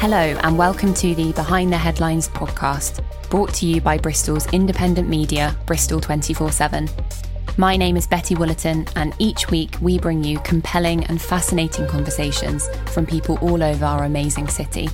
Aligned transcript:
Hello, 0.00 0.16
and 0.16 0.56
welcome 0.56 0.94
to 0.94 1.14
the 1.14 1.30
Behind 1.32 1.70
the 1.70 1.76
Headlines 1.76 2.26
podcast, 2.26 3.04
brought 3.28 3.52
to 3.52 3.66
you 3.66 3.82
by 3.82 3.98
Bristol's 3.98 4.50
independent 4.50 5.10
media, 5.10 5.54
Bristol 5.66 6.00
24 6.00 6.50
7. 6.52 6.88
My 7.58 7.76
name 7.76 7.98
is 7.98 8.06
Betty 8.06 8.34
Woolerton, 8.34 8.90
and 8.96 9.14
each 9.18 9.50
week 9.50 9.76
we 9.82 9.98
bring 9.98 10.24
you 10.24 10.38
compelling 10.38 11.04
and 11.04 11.20
fascinating 11.20 11.86
conversations 11.86 12.66
from 12.86 13.04
people 13.04 13.36
all 13.42 13.62
over 13.62 13.84
our 13.84 14.04
amazing 14.04 14.48
city, 14.48 14.88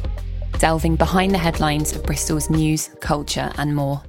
delving 0.59 0.97
behind 0.97 1.33
the 1.33 1.39
headlines 1.39 1.93
of 1.95 2.03
Bristol's 2.03 2.51
news, 2.51 2.91
culture, 2.99 3.53
and 3.59 3.77
more. 3.77 4.03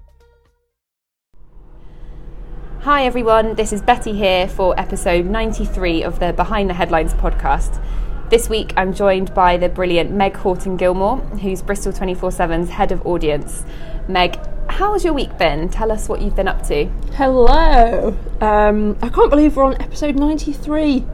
Hi 2.79 3.05
everyone, 3.05 3.53
this 3.53 3.71
is 3.71 3.83
Betty 3.83 4.13
here 4.13 4.47
for 4.47 4.73
episode 4.79 5.27
93 5.27 6.01
of 6.01 6.19
the 6.19 6.33
Behind 6.33 6.71
the 6.71 6.73
Headlines 6.73 7.13
podcast. 7.13 7.83
This 8.29 8.49
week 8.49 8.73
I'm 8.75 8.93
joined 8.93 9.33
by 9.33 9.55
the 9.55 9.69
brilliant 9.69 10.11
Meg 10.11 10.35
Houghton 10.35 10.75
Gilmour, 10.75 11.21
who's 11.39 11.61
Bristol 11.61 11.93
24 11.93 12.31
7's 12.31 12.69
head 12.71 12.91
of 12.91 13.05
audience. 13.07 13.63
Meg, 14.09 14.37
how's 14.67 15.05
your 15.05 15.13
week 15.13 15.37
been? 15.37 15.69
Tell 15.69 15.93
us 15.93 16.09
what 16.09 16.21
you've 16.21 16.35
been 16.35 16.49
up 16.49 16.61
to. 16.67 16.87
Hello. 17.13 18.17
Um, 18.41 18.97
I 19.01 19.07
can't 19.07 19.29
believe 19.29 19.55
we're 19.55 19.63
on 19.63 19.81
episode 19.81 20.17
93. 20.17 21.05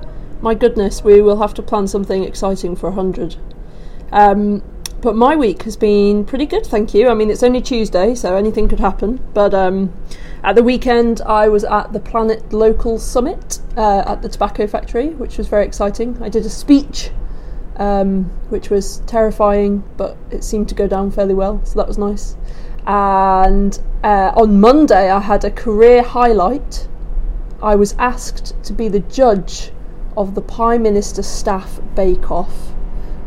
My 0.41 0.55
goodness, 0.55 1.04
we 1.04 1.21
will 1.21 1.40
have 1.40 1.54
to 1.54 1.62
plan 1.62 1.88
something 1.88 2.23
exciting 2.23 2.76
for 2.76 2.90
100. 2.90 3.35
Um, 4.12 4.63
but 5.03 5.17
my 5.17 5.35
week 5.35 5.63
has 5.63 5.75
been 5.75 6.23
pretty 6.23 6.45
good, 6.45 6.66
thank 6.66 6.93
you. 6.93 7.09
I 7.09 7.13
mean, 7.13 7.30
it's 7.30 7.43
only 7.43 7.62
Tuesday, 7.62 8.16
so 8.16 8.38
anything 8.38 8.70
could 8.70 8.80
happen. 8.80 9.20
But 9.34 9.53
um, 9.53 9.93
at 10.45 10.55
the 10.55 10.63
weekend, 10.63 11.20
I 11.21 11.49
was 11.49 11.66
at 11.66 11.91
the 11.91 11.99
Planet 11.99 12.53
Local 12.53 12.98
Summit 12.98 13.59
uh, 13.76 14.03
at 14.07 14.21
the 14.21 14.29
Tobacco 14.29 14.66
Factory, 14.66 15.09
which 15.09 15.38
was 15.38 15.49
very 15.49 15.66
exciting. 15.66 16.17
I 16.23 16.29
did 16.29 16.45
a 16.45 16.49
speech, 16.49 17.12
um, 17.76 18.23
which 18.48 18.70
was 18.70 18.99
terrifying, 18.99 19.84
but 19.98 20.16
it 20.32 20.41
seemed 20.41 20.70
to 20.70 20.76
go 20.76 20.87
down 20.87 21.12
fairly 21.12 21.34
well, 21.34 21.63
so 21.65 21.79
that 21.79 21.88
was 21.88 21.98
nice. 21.98 22.38
And 22.88 23.77
uh, 24.05 24.32
on 24.38 24.62
Monday, 24.62 25.12
I 25.12 25.20
had 25.20 25.43
a 25.43 25.51
career 25.51 26.01
highlight. 26.01 26.88
I 27.62 27.76
was 27.76 27.93
asked 27.99 28.55
to 28.63 28.71
be 28.71 28.88
the 28.88 29.01
judge 29.01 29.71
of 30.15 30.34
the 30.34 30.41
Prime 30.41 30.82
Minister's 30.82 31.27
Staff 31.27 31.82
Bake 31.93 32.32
Off 32.32 32.73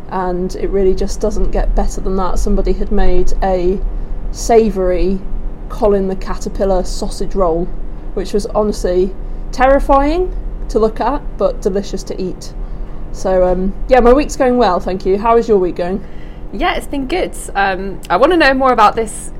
and 0.09 0.55
it 0.55 0.69
really 0.69 0.95
just 0.95 1.19
doesn't 1.19 1.51
get 1.51 1.75
better 1.75 2.01
than 2.01 2.15
that. 2.15 2.39
Somebody 2.39 2.73
had 2.73 2.91
made 2.91 3.33
a 3.43 3.79
savoury 4.31 5.19
Colin 5.69 6.07
the 6.07 6.15
Caterpillar 6.15 6.83
sausage 6.83 7.35
roll, 7.35 7.65
which 8.13 8.33
was 8.33 8.45
honestly 8.47 9.13
terrifying 9.51 10.35
to 10.69 10.79
look 10.79 10.99
at, 10.99 11.21
but 11.37 11.61
delicious 11.61 12.03
to 12.03 12.21
eat. 12.21 12.53
So 13.11 13.45
um, 13.47 13.73
yeah, 13.87 13.99
my 13.99 14.13
week's 14.13 14.35
going 14.35 14.57
well, 14.57 14.79
thank 14.79 15.05
you. 15.05 15.17
How 15.17 15.37
is 15.37 15.47
your 15.47 15.57
week 15.57 15.75
going? 15.75 16.05
Yeah, 16.53 16.75
it's 16.75 16.87
been 16.87 17.07
good. 17.07 17.35
Um, 17.55 17.99
I 18.09 18.17
want 18.17 18.31
to 18.31 18.37
know 18.37 18.53
more 18.53 18.71
about 18.71 18.95
this 18.95 19.31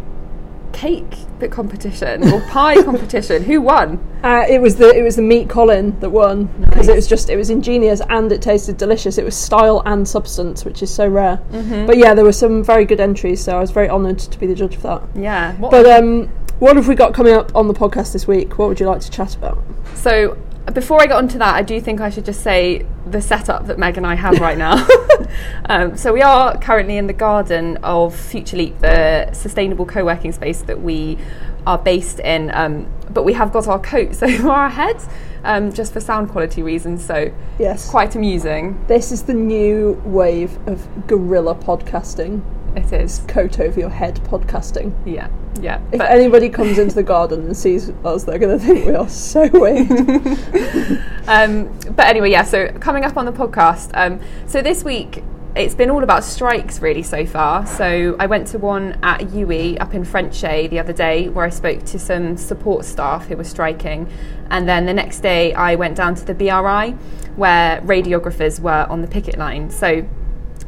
cake 0.78 1.18
bit 1.40 1.52
competition 1.52 2.32
or 2.32 2.42
pie 2.42 2.82
competition. 2.90 3.44
Who 3.44 3.62
won? 3.62 4.00
Uh, 4.24 4.46
it 4.48 4.62
was 4.62 4.76
the 4.76 4.90
it 4.96 5.02
was 5.02 5.16
the 5.16 5.22
meat 5.24 5.50
Colin 5.50 6.00
that 6.00 6.10
won 6.10 6.46
because 6.60 6.88
nice. 6.88 6.90
it 6.90 6.96
was 6.96 7.08
just 7.08 7.30
it 7.30 7.36
was 7.36 7.50
ingenious 7.50 8.00
and 8.10 8.32
it 8.32 8.42
tasted 8.42 8.78
delicious. 8.78 9.18
It 9.18 9.26
was 9.26 9.36
style 9.36 9.82
and 9.86 10.08
substance, 10.08 10.66
which 10.66 10.84
is 10.84 10.94
so 10.94 11.08
rare. 11.08 11.38
Mm-hmm. 11.52 11.88
But 11.88 11.98
yeah, 11.98 12.14
there 12.14 12.24
were 12.24 12.32
some 12.32 12.64
very 12.64 12.86
good 12.86 13.00
entries, 13.00 13.44
so 13.44 13.58
I 13.58 13.60
was 13.60 13.72
very 13.72 13.90
honoured 13.90 14.20
to 14.20 14.40
be 14.40 14.46
the 14.46 14.56
judge 14.56 14.76
of 14.76 14.84
that. 14.84 15.02
Yeah. 15.16 15.56
What 15.56 15.72
but 15.72 15.86
um, 15.88 16.28
what 16.60 16.76
have 16.76 16.88
we 16.88 16.96
got 16.96 17.14
coming 17.14 17.34
up 17.34 17.56
on 17.56 17.68
the 17.68 17.74
podcast 17.74 18.14
this 18.14 18.28
week? 18.28 18.60
What 18.60 18.70
would 18.70 18.80
you 18.80 18.86
like 18.86 19.02
to 19.02 19.10
chat 19.10 19.36
about? 19.36 19.64
So 19.96 20.38
before 20.74 21.02
I 21.02 21.08
get 21.08 21.16
onto 21.16 21.38
that, 21.40 21.56
I 21.56 21.62
do 21.62 21.80
think 21.80 22.02
I 22.02 22.10
should 22.10 22.26
just 22.26 22.42
say 22.42 22.86
the 23.06 23.22
setup 23.22 23.68
that 23.68 23.80
Meg 23.80 23.98
and 23.98 24.06
I 24.06 24.16
have 24.16 24.40
right 24.40 24.58
now. 24.58 24.86
um, 25.66 25.96
so 25.96 26.12
we 26.12 26.22
are 26.22 26.58
currently 26.58 26.98
in 26.98 27.08
the 27.08 27.14
garden 27.14 27.78
of 27.84 28.16
Future 28.16 28.58
Leap, 28.58 28.80
the 28.80 29.32
sustainable 29.34 29.86
co-working 29.86 30.32
space 30.32 30.62
that 30.64 30.82
we 30.82 31.18
are 31.66 31.78
based 31.78 32.20
in. 32.20 32.52
Um, 32.54 32.92
but 33.10 33.24
we 33.24 33.34
have 33.34 33.54
got 33.54 33.68
our 33.68 33.80
coats 33.80 34.22
over 34.24 34.50
our 34.50 34.70
heads 34.70 35.08
um, 35.44 35.72
just 35.72 35.94
for 35.94 36.02
sound 36.02 36.30
quality 36.30 36.62
reasons. 36.62 37.06
So 37.06 37.34
yes, 37.58 37.84
it's 37.84 37.90
quite 37.90 38.16
amusing. 38.16 38.84
This 38.88 39.12
is 39.12 39.24
the 39.24 39.34
new 39.34 40.02
wave 40.06 40.58
of 40.68 41.08
guerrilla 41.08 41.56
podcasting. 41.56 42.42
It 42.78 42.94
is 42.94 43.24
coat 43.28 43.60
over 43.60 43.80
your 43.80 43.90
head 43.90 44.18
podcasting. 44.26 44.94
Yeah, 45.04 45.30
yeah. 45.60 45.82
If 45.92 46.00
anybody 46.00 46.48
comes 46.48 46.78
into 46.78 46.94
the 46.94 47.02
garden 47.02 47.48
and 47.48 47.58
sees 47.58 47.90
us, 48.06 48.24
they're 48.24 48.38
going 48.38 48.60
to 48.60 48.64
think 48.64 48.86
we 48.86 48.94
are 48.94 49.10
so 49.10 49.50
weird. 49.52 49.90
um, 51.28 51.76
but 51.96 52.06
anyway, 52.06 52.30
yeah. 52.30 52.44
So 52.44 52.72
coming 52.74 53.04
up 53.04 53.18
on 53.18 53.26
the 53.26 53.32
podcast. 53.32 53.90
Um, 53.96 54.22
so 54.46 54.62
this 54.62 54.84
week 54.84 55.24
it's 55.56 55.74
been 55.74 55.90
all 55.90 56.04
about 56.04 56.24
strikes 56.24 56.80
really 56.80 57.02
so 57.02 57.26
far. 57.26 57.66
So 57.66 58.16
I 58.20 58.28
went 58.28 58.46
to 58.50 58.60
one 58.60 59.00
at 59.02 59.22
UWE 59.22 59.82
up 59.82 59.96
in 59.96 60.04
Frenchay 60.04 60.70
the 60.70 60.78
other 60.78 60.94
day 60.94 61.30
where 61.30 61.46
I 61.46 61.50
spoke 61.50 61.84
to 61.86 61.98
some 61.98 62.38
support 62.38 62.86
staff 62.86 63.26
who 63.26 63.38
were 63.38 63.44
striking. 63.44 64.08
And 64.52 64.70
then 64.70 64.86
the 64.86 64.94
next 64.94 65.22
day 65.22 65.52
I 65.56 65.74
went 65.74 65.98
down 65.98 66.14
to 66.14 66.24
the 66.24 66.36
BRI 66.36 66.92
where 67.38 67.82
radiographers 67.82 68.60
were 68.60 68.86
on 68.88 69.02
the 69.02 69.08
picket 69.08 69.40
line. 69.40 69.72
So 69.72 70.08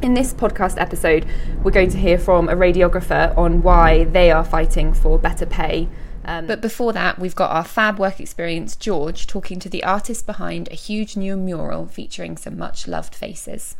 in 0.02 0.14
this 0.14 0.32
podcast 0.32 0.80
episode, 0.80 1.26
we're 1.62 1.70
going 1.70 1.90
to 1.90 1.98
hear 1.98 2.18
from 2.18 2.48
a 2.48 2.54
radiographer 2.54 3.36
on 3.36 3.62
why 3.62 4.04
they 4.04 4.30
are 4.30 4.44
fighting 4.44 4.94
for 4.94 5.18
better 5.18 5.46
pay. 5.46 5.88
Um, 6.24 6.46
but 6.46 6.60
before 6.60 6.92
that, 6.92 7.18
we've 7.18 7.34
got 7.34 7.50
our 7.50 7.64
fab 7.64 7.98
work 7.98 8.20
experience, 8.20 8.76
George, 8.76 9.26
talking 9.26 9.58
to 9.60 9.68
the 9.68 9.84
artist 9.84 10.26
behind 10.26 10.68
a 10.70 10.74
huge 10.74 11.16
new 11.16 11.36
mural 11.36 11.86
featuring 11.86 12.36
some 12.36 12.56
much 12.58 12.86
loved 12.88 13.14
faces. 13.14 13.76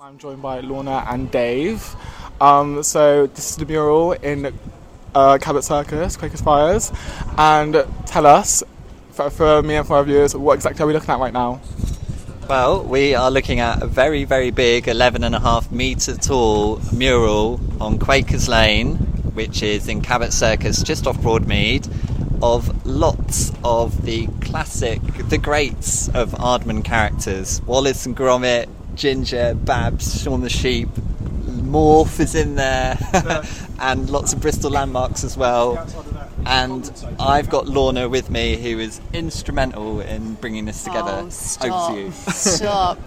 I'm 0.00 0.18
joined 0.18 0.42
by 0.42 0.60
Lorna 0.60 1.04
and 1.08 1.30
Dave. 1.30 1.94
Um, 2.40 2.82
so, 2.82 3.26
this 3.28 3.50
is 3.50 3.56
the 3.56 3.66
mural 3.66 4.12
in 4.12 4.52
uh, 5.14 5.38
Cabot 5.38 5.62
Circus, 5.62 6.16
Quakers 6.16 6.40
Friars. 6.40 6.92
And 7.38 7.84
tell 8.06 8.26
us, 8.26 8.62
for, 9.10 9.30
for 9.30 9.62
me 9.62 9.76
and 9.76 9.86
for 9.86 9.96
our 9.96 10.04
viewers, 10.04 10.34
what 10.34 10.54
exactly 10.54 10.82
are 10.82 10.86
we 10.86 10.92
looking 10.92 11.10
at 11.10 11.20
right 11.20 11.32
now? 11.32 11.60
Well, 12.48 12.82
we 12.82 13.14
are 13.14 13.30
looking 13.30 13.60
at 13.60 13.82
a 13.82 13.86
very, 13.86 14.24
very 14.24 14.50
big 14.50 14.86
11 14.86 15.24
and 15.24 15.34
a 15.34 15.40
half 15.40 15.72
metre 15.72 16.14
tall 16.14 16.78
mural 16.92 17.58
on 17.80 17.98
Quakers 17.98 18.48
Lane, 18.48 18.96
which 19.32 19.62
is 19.62 19.88
in 19.88 20.02
Cabot 20.02 20.30
Circus, 20.30 20.82
just 20.82 21.06
off 21.06 21.16
Broadmead, 21.18 21.88
of 22.42 22.84
lots 22.86 23.50
of 23.64 24.04
the 24.04 24.26
classic, 24.42 25.00
the 25.30 25.38
greats 25.38 26.08
of 26.08 26.32
Aardman 26.32 26.84
characters. 26.84 27.62
Wallace 27.62 28.04
and 28.04 28.14
Gromit, 28.14 28.68
Ginger, 28.94 29.54
Babs, 29.54 30.22
Shaun 30.22 30.42
the 30.42 30.50
Sheep, 30.50 30.88
Morph 30.88 32.20
is 32.20 32.34
in 32.34 32.56
there, 32.56 32.98
and 33.80 34.10
lots 34.10 34.34
of 34.34 34.40
Bristol 34.40 34.70
landmarks 34.70 35.24
as 35.24 35.34
well 35.34 35.86
and 36.46 37.06
I've 37.18 37.48
got 37.50 37.66
Lorna 37.66 38.08
with 38.08 38.30
me, 38.30 38.56
who 38.56 38.78
is 38.78 39.00
instrumental 39.12 40.00
in 40.00 40.34
bringing 40.34 40.64
this 40.64 40.84
together. 40.84 41.22
Oh, 41.24 41.28
stop! 41.30 41.90
Over 41.90 41.96
to 41.96 42.04
you. 42.06 42.10
stop. 42.32 42.98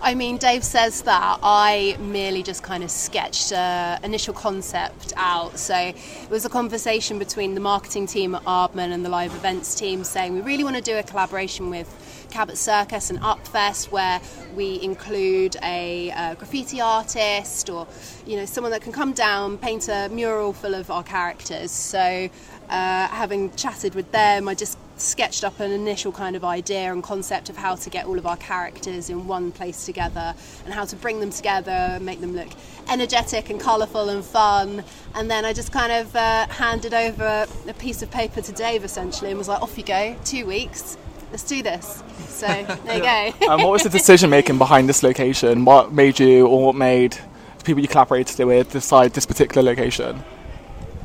I 0.00 0.14
mean, 0.14 0.36
Dave 0.36 0.62
says 0.62 1.02
that. 1.02 1.38
I 1.42 1.96
merely 1.98 2.42
just 2.42 2.62
kind 2.62 2.84
of 2.84 2.90
sketched 2.90 3.52
an 3.52 4.04
initial 4.04 4.34
concept 4.34 5.12
out. 5.16 5.58
So 5.58 5.74
it 5.76 6.30
was 6.30 6.44
a 6.44 6.50
conversation 6.50 7.18
between 7.18 7.54
the 7.54 7.60
marketing 7.60 8.06
team 8.06 8.34
at 8.34 8.44
Aardman 8.44 8.92
and 8.92 9.04
the 9.04 9.08
live 9.08 9.34
events 9.34 9.74
team, 9.74 10.04
saying 10.04 10.34
we 10.34 10.40
really 10.40 10.64
want 10.64 10.76
to 10.76 10.82
do 10.82 10.96
a 10.96 11.02
collaboration 11.02 11.70
with 11.70 11.88
Cabot 12.34 12.58
Circus 12.58 13.10
and 13.10 13.20
Upfest, 13.20 13.92
where 13.92 14.20
we 14.56 14.82
include 14.82 15.54
a, 15.62 16.10
a, 16.10 16.34
graffiti 16.34 16.80
artist 16.80 17.70
or 17.70 17.86
you 18.26 18.36
know 18.36 18.44
someone 18.44 18.72
that 18.72 18.82
can 18.82 18.90
come 18.90 19.12
down, 19.12 19.56
paint 19.56 19.88
a 19.88 20.08
mural 20.08 20.52
full 20.52 20.74
of 20.74 20.90
our 20.90 21.04
characters. 21.04 21.70
So 21.70 22.28
uh, 22.68 23.06
having 23.06 23.54
chatted 23.54 23.94
with 23.94 24.10
them, 24.10 24.48
I 24.48 24.54
just 24.56 24.78
sketched 24.96 25.44
up 25.44 25.60
an 25.60 25.70
initial 25.70 26.10
kind 26.10 26.34
of 26.34 26.44
idea 26.44 26.92
and 26.92 27.04
concept 27.04 27.50
of 27.50 27.56
how 27.56 27.76
to 27.76 27.88
get 27.88 28.04
all 28.04 28.18
of 28.18 28.26
our 28.26 28.36
characters 28.36 29.10
in 29.10 29.28
one 29.28 29.52
place 29.52 29.86
together 29.86 30.34
and 30.64 30.74
how 30.74 30.84
to 30.86 30.96
bring 30.96 31.20
them 31.20 31.30
together, 31.30 32.00
make 32.00 32.20
them 32.20 32.34
look 32.34 32.50
energetic 32.90 33.48
and 33.48 33.60
colourful 33.60 34.08
and 34.08 34.24
fun. 34.24 34.82
And 35.14 35.30
then 35.30 35.44
I 35.44 35.52
just 35.52 35.70
kind 35.70 35.92
of 35.92 36.16
uh, 36.16 36.48
handed 36.48 36.94
over 36.94 37.46
a 37.68 37.74
piece 37.74 38.02
of 38.02 38.10
paper 38.10 38.40
to 38.40 38.50
Dave 38.50 38.82
essentially 38.82 39.30
and 39.30 39.38
was 39.38 39.46
like, 39.46 39.62
off 39.62 39.78
you 39.78 39.84
go, 39.84 40.16
two 40.24 40.46
weeks. 40.46 40.96
Let's 41.34 41.42
do 41.42 41.64
this. 41.64 42.00
So 42.28 42.46
there 42.84 42.96
you 42.96 43.40
go. 43.40 43.48
um, 43.48 43.60
what 43.62 43.72
was 43.72 43.82
the 43.82 43.88
decision 43.88 44.30
making 44.30 44.56
behind 44.56 44.88
this 44.88 45.02
location? 45.02 45.64
What 45.64 45.92
made 45.92 46.20
you, 46.20 46.46
or 46.46 46.66
what 46.66 46.76
made 46.76 47.18
the 47.58 47.64
people 47.64 47.82
you 47.82 47.88
collaborated 47.88 48.46
with 48.46 48.70
decide 48.70 49.14
this 49.14 49.26
particular 49.26 49.60
location? 49.60 50.22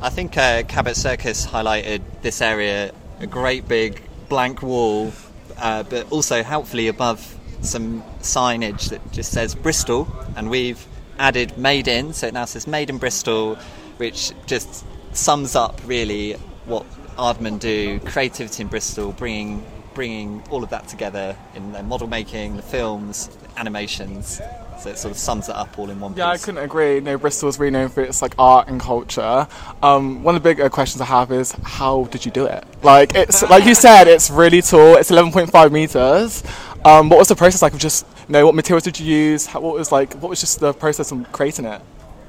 I 0.00 0.08
think 0.08 0.38
uh, 0.38 0.62
Cabot 0.62 0.94
Circus 0.94 1.48
highlighted 1.48 2.02
this 2.22 2.40
area, 2.40 2.92
a 3.18 3.26
great 3.26 3.66
big 3.66 4.02
blank 4.28 4.62
wall, 4.62 5.12
uh, 5.58 5.82
but 5.82 6.12
also 6.12 6.44
helpfully 6.44 6.86
above 6.86 7.36
some 7.62 8.04
signage 8.20 8.90
that 8.90 9.10
just 9.10 9.32
says 9.32 9.56
Bristol, 9.56 10.06
and 10.36 10.48
we've 10.48 10.86
added 11.18 11.58
Made 11.58 11.88
in, 11.88 12.12
so 12.12 12.28
it 12.28 12.34
now 12.34 12.44
says 12.44 12.68
Made 12.68 12.88
in 12.88 12.98
Bristol, 12.98 13.56
which 13.96 14.30
just 14.46 14.84
sums 15.12 15.56
up 15.56 15.80
really 15.86 16.34
what 16.66 16.86
Aardman 17.16 17.58
do, 17.58 17.98
creativity 17.98 18.62
in 18.62 18.68
Bristol, 18.68 19.10
bringing 19.10 19.66
bringing 19.94 20.42
all 20.50 20.62
of 20.62 20.70
that 20.70 20.88
together 20.88 21.36
in 21.54 21.72
their 21.72 21.82
model 21.82 22.06
making, 22.06 22.56
the 22.56 22.62
films, 22.62 23.30
animations. 23.56 24.40
So 24.80 24.88
it 24.88 24.96
sort 24.96 25.12
of 25.12 25.18
sums 25.18 25.48
it 25.50 25.54
up 25.54 25.78
all 25.78 25.90
in 25.90 26.00
one 26.00 26.16
Yeah, 26.16 26.28
I 26.28 26.38
couldn't 26.38 26.64
agree. 26.64 26.94
You 26.94 27.00
know, 27.02 27.18
Bristol's 27.18 27.58
really 27.58 27.70
known 27.70 27.90
for 27.90 28.02
its 28.02 28.22
like 28.22 28.34
art 28.38 28.68
and 28.68 28.80
culture. 28.80 29.46
Um, 29.82 30.22
one 30.22 30.34
of 30.34 30.42
the 30.42 30.48
big 30.48 30.60
uh, 30.60 30.70
questions 30.70 31.02
I 31.02 31.04
have 31.04 31.30
is 31.32 31.52
how 31.62 32.04
did 32.04 32.24
you 32.24 32.30
do 32.30 32.46
it? 32.46 32.64
Like 32.82 33.14
it's 33.14 33.42
like 33.50 33.66
you 33.66 33.74
said, 33.74 34.08
it's 34.08 34.30
really 34.30 34.62
tall. 34.62 34.96
It's 34.96 35.10
11.5 35.10 35.70
meters. 35.70 36.42
Um, 36.82 37.10
what 37.10 37.18
was 37.18 37.28
the 37.28 37.36
process 37.36 37.60
like 37.60 37.74
of 37.74 37.78
just 37.78 38.06
you 38.26 38.32
know 38.32 38.46
what 38.46 38.54
materials 38.54 38.84
did 38.84 38.98
you 38.98 39.06
use? 39.06 39.44
How, 39.44 39.60
what 39.60 39.74
was 39.74 39.92
like 39.92 40.14
what 40.14 40.30
was 40.30 40.40
just 40.40 40.60
the 40.60 40.72
process 40.72 41.12
of 41.12 41.30
creating 41.30 41.66
it? 41.66 41.82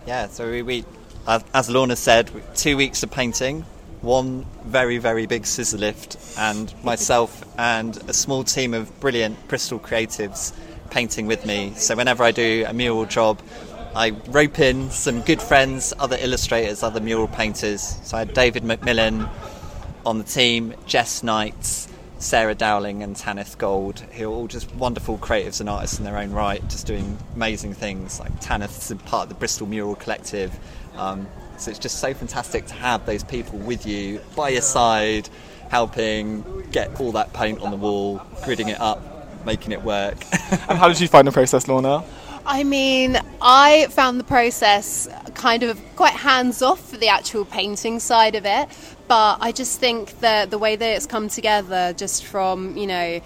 Yeah, 0.05 0.27
so 0.27 0.49
we, 0.49 0.61
we 0.61 0.85
as, 1.27 1.43
as 1.53 1.69
Lorna 1.69 1.95
said, 1.95 2.31
two 2.55 2.75
weeks 2.75 3.03
of 3.03 3.11
painting, 3.11 3.65
one 4.01 4.45
very, 4.65 4.97
very 4.97 5.25
big 5.25 5.45
scissor 5.45 5.77
lift, 5.77 6.17
and 6.37 6.73
myself 6.83 7.43
and 7.57 7.97
a 8.09 8.13
small 8.13 8.43
team 8.43 8.73
of 8.73 8.99
brilliant 8.99 9.47
Bristol 9.47 9.79
creatives 9.79 10.53
painting 10.89 11.27
with 11.27 11.45
me. 11.45 11.73
So 11.75 11.95
whenever 11.95 12.23
I 12.23 12.31
do 12.31 12.65
a 12.67 12.73
mural 12.73 13.05
job, 13.05 13.39
I 13.95 14.11
rope 14.27 14.59
in 14.59 14.89
some 14.89 15.21
good 15.21 15.41
friends, 15.41 15.93
other 15.99 16.17
illustrators, 16.19 16.81
other 16.81 16.99
mural 16.99 17.27
painters. 17.27 17.97
So 18.03 18.17
I 18.17 18.19
had 18.19 18.33
David 18.33 18.63
McMillan 18.63 19.29
on 20.05 20.17
the 20.17 20.23
team, 20.23 20.73
Jess 20.85 21.23
Knight, 21.23 21.87
Sarah 22.17 22.55
Dowling, 22.55 23.03
and 23.03 23.15
Tanith 23.15 23.57
Gold, 23.57 23.99
who 23.99 24.31
are 24.31 24.33
all 24.33 24.47
just 24.47 24.73
wonderful 24.75 25.17
creatives 25.17 25.59
and 25.59 25.69
artists 25.69 25.99
in 25.99 26.05
their 26.05 26.17
own 26.17 26.31
right, 26.31 26.61
just 26.69 26.87
doing 26.87 27.17
amazing 27.35 27.73
things. 27.73 28.19
Like 28.19 28.31
Tanith's 28.39 28.93
part 29.05 29.23
of 29.23 29.29
the 29.29 29.35
Bristol 29.35 29.67
Mural 29.67 29.95
Collective. 29.95 30.57
Um, 30.95 31.27
so 31.61 31.69
it's 31.69 31.79
just 31.79 31.99
so 31.99 32.13
fantastic 32.13 32.65
to 32.67 32.73
have 32.73 33.05
those 33.05 33.23
people 33.23 33.59
with 33.59 33.85
you 33.85 34.19
by 34.35 34.49
your 34.49 34.61
side, 34.61 35.29
helping 35.69 36.43
get 36.71 36.99
all 36.99 37.11
that 37.11 37.33
paint 37.33 37.61
on 37.61 37.71
the 37.71 37.77
wall, 37.77 38.19
gridding 38.41 38.69
it 38.69 38.79
up, 38.79 39.45
making 39.45 39.71
it 39.71 39.83
work. 39.83 40.17
And 40.67 40.77
how 40.77 40.89
did 40.89 40.99
you 40.99 41.07
find 41.07 41.27
the 41.27 41.31
process, 41.31 41.67
Lorna? 41.67 42.03
I 42.45 42.63
mean, 42.63 43.17
I 43.41 43.87
found 43.91 44.19
the 44.19 44.23
process 44.23 45.07
kind 45.33 45.63
of 45.63 45.79
quite 45.95 46.13
hands 46.13 46.61
off 46.61 46.89
for 46.89 46.97
the 46.97 47.07
actual 47.07 47.45
painting 47.45 47.99
side 47.99 48.35
of 48.35 48.45
it, 48.45 48.67
but 49.07 49.37
I 49.39 49.51
just 49.51 49.79
think 49.79 50.19
that 50.19 50.49
the 50.49 50.57
way 50.57 50.75
that 50.75 50.85
it's 50.85 51.05
come 51.05 51.29
together, 51.29 51.93
just 51.93 52.25
from, 52.25 52.75
you 52.75 52.87
know, 52.87 53.21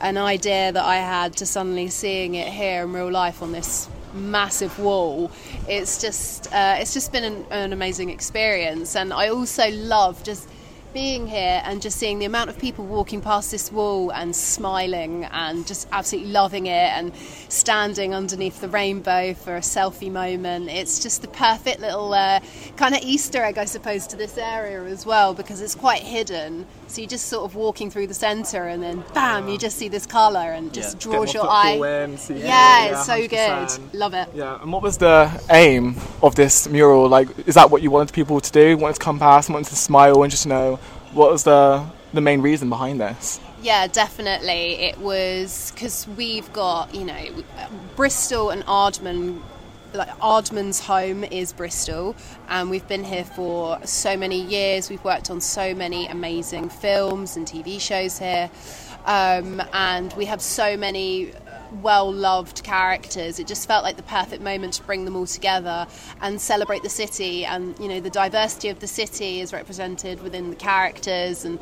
an 0.00 0.16
idea 0.16 0.72
that 0.72 0.84
I 0.84 0.96
had 0.96 1.36
to 1.36 1.46
suddenly 1.46 1.88
seeing 1.88 2.34
it 2.34 2.48
here 2.48 2.82
in 2.82 2.92
real 2.92 3.10
life 3.10 3.42
on 3.42 3.52
this 3.52 3.88
massive 4.14 4.78
wall, 4.78 5.30
it's 5.68 6.00
just, 6.00 6.52
uh, 6.52 6.76
it's 6.78 6.94
just 6.94 7.12
been 7.12 7.24
an, 7.24 7.46
an 7.50 7.72
amazing 7.72 8.10
experience. 8.10 8.96
And 8.96 9.12
I 9.12 9.28
also 9.28 9.70
love 9.70 10.22
just 10.22 10.48
being 10.94 11.26
here 11.26 11.60
and 11.64 11.82
just 11.82 11.98
seeing 11.98 12.20
the 12.20 12.24
amount 12.24 12.48
of 12.48 12.56
people 12.56 12.86
walking 12.86 13.20
past 13.20 13.50
this 13.50 13.70
wall 13.72 14.12
and 14.12 14.34
smiling 14.34 15.24
and 15.24 15.66
just 15.66 15.88
absolutely 15.90 16.30
loving 16.30 16.66
it 16.66 16.70
and 16.70 17.12
standing 17.48 18.14
underneath 18.14 18.60
the 18.60 18.68
rainbow 18.68 19.34
for 19.34 19.56
a 19.56 19.60
selfie 19.60 20.10
moment. 20.10 20.70
It's 20.70 21.00
just 21.00 21.20
the 21.20 21.28
perfect 21.28 21.80
little 21.80 22.14
uh, 22.14 22.38
kind 22.76 22.94
of 22.94 23.02
Easter 23.02 23.42
egg, 23.42 23.58
I 23.58 23.64
suppose, 23.64 24.06
to 24.06 24.16
this 24.16 24.38
area 24.38 24.84
as 24.84 25.04
well 25.04 25.34
because 25.34 25.60
it's 25.60 25.74
quite 25.74 26.02
hidden. 26.02 26.64
So 26.86 27.00
you're 27.00 27.08
just 27.10 27.26
sort 27.26 27.44
of 27.44 27.54
walking 27.56 27.90
through 27.90 28.06
the 28.08 28.14
centre 28.14 28.64
and 28.68 28.82
then 28.82 29.04
bam, 29.14 29.48
you 29.48 29.58
just 29.58 29.76
see 29.78 29.88
this 29.88 30.06
colour 30.06 30.52
and 30.52 30.72
just 30.72 30.96
Yeah. 30.96 31.12
draws 31.12 31.34
your 31.34 31.48
eye. 31.50 31.72
in, 31.72 32.18
yeah, 32.28 32.36
yeah, 32.36 32.84
it's 32.92 33.06
so 33.06 33.14
100%. 33.16 33.28
good. 33.90 33.94
Love 33.98 34.14
it. 34.14 34.28
Yeah, 34.34 34.60
and 34.62 34.72
what 34.72 34.82
was 34.82 34.98
the 34.98 35.30
aim 35.50 35.96
of 36.22 36.34
this 36.34 36.68
mural? 36.68 37.08
Like, 37.08 37.28
is 37.46 37.54
that 37.54 37.70
what 37.70 37.82
you 37.82 37.90
wanted 37.90 38.12
people 38.12 38.40
to 38.40 38.52
do? 38.52 38.76
Wanted 38.76 38.94
to 38.94 39.00
come 39.00 39.18
past, 39.18 39.50
wanted 39.50 39.68
to 39.70 39.76
smile, 39.76 40.22
and 40.22 40.30
just 40.30 40.46
know 40.46 40.78
what 41.12 41.30
was 41.32 41.44
the 41.44 41.84
the 42.12 42.20
main 42.20 42.40
reason 42.42 42.68
behind 42.68 43.00
this? 43.00 43.40
Yeah, 43.60 43.86
definitely. 43.88 44.74
It 44.84 44.98
was 44.98 45.72
because 45.74 46.06
we've 46.16 46.52
got, 46.52 46.94
you 46.94 47.04
know, 47.04 47.24
Bristol 47.96 48.50
and 48.50 48.64
Aardman. 48.66 49.40
Like 49.94 50.08
Aardman's 50.18 50.80
home 50.80 51.22
is 51.22 51.52
Bristol, 51.52 52.16
and 52.48 52.68
we've 52.68 52.86
been 52.88 53.04
here 53.04 53.22
for 53.22 53.78
so 53.86 54.16
many 54.16 54.40
years. 54.40 54.90
We've 54.90 55.04
worked 55.04 55.30
on 55.30 55.40
so 55.40 55.72
many 55.72 56.08
amazing 56.08 56.68
films 56.68 57.36
and 57.36 57.46
TV 57.46 57.80
shows 57.80 58.18
here, 58.18 58.50
um, 59.04 59.62
and 59.72 60.12
we 60.14 60.24
have 60.24 60.42
so 60.42 60.76
many 60.76 61.30
well 61.80 62.12
loved 62.12 62.64
characters. 62.64 63.38
It 63.38 63.46
just 63.46 63.68
felt 63.68 63.84
like 63.84 63.96
the 63.96 64.02
perfect 64.02 64.42
moment 64.42 64.74
to 64.74 64.82
bring 64.82 65.04
them 65.04 65.14
all 65.14 65.26
together 65.26 65.86
and 66.20 66.40
celebrate 66.40 66.82
the 66.82 66.88
city. 66.88 67.44
And 67.44 67.78
you 67.78 67.86
know, 67.86 68.00
the 68.00 68.10
diversity 68.10 68.70
of 68.70 68.80
the 68.80 68.88
city 68.88 69.40
is 69.40 69.52
represented 69.52 70.20
within 70.24 70.50
the 70.50 70.56
characters 70.56 71.44
and 71.44 71.60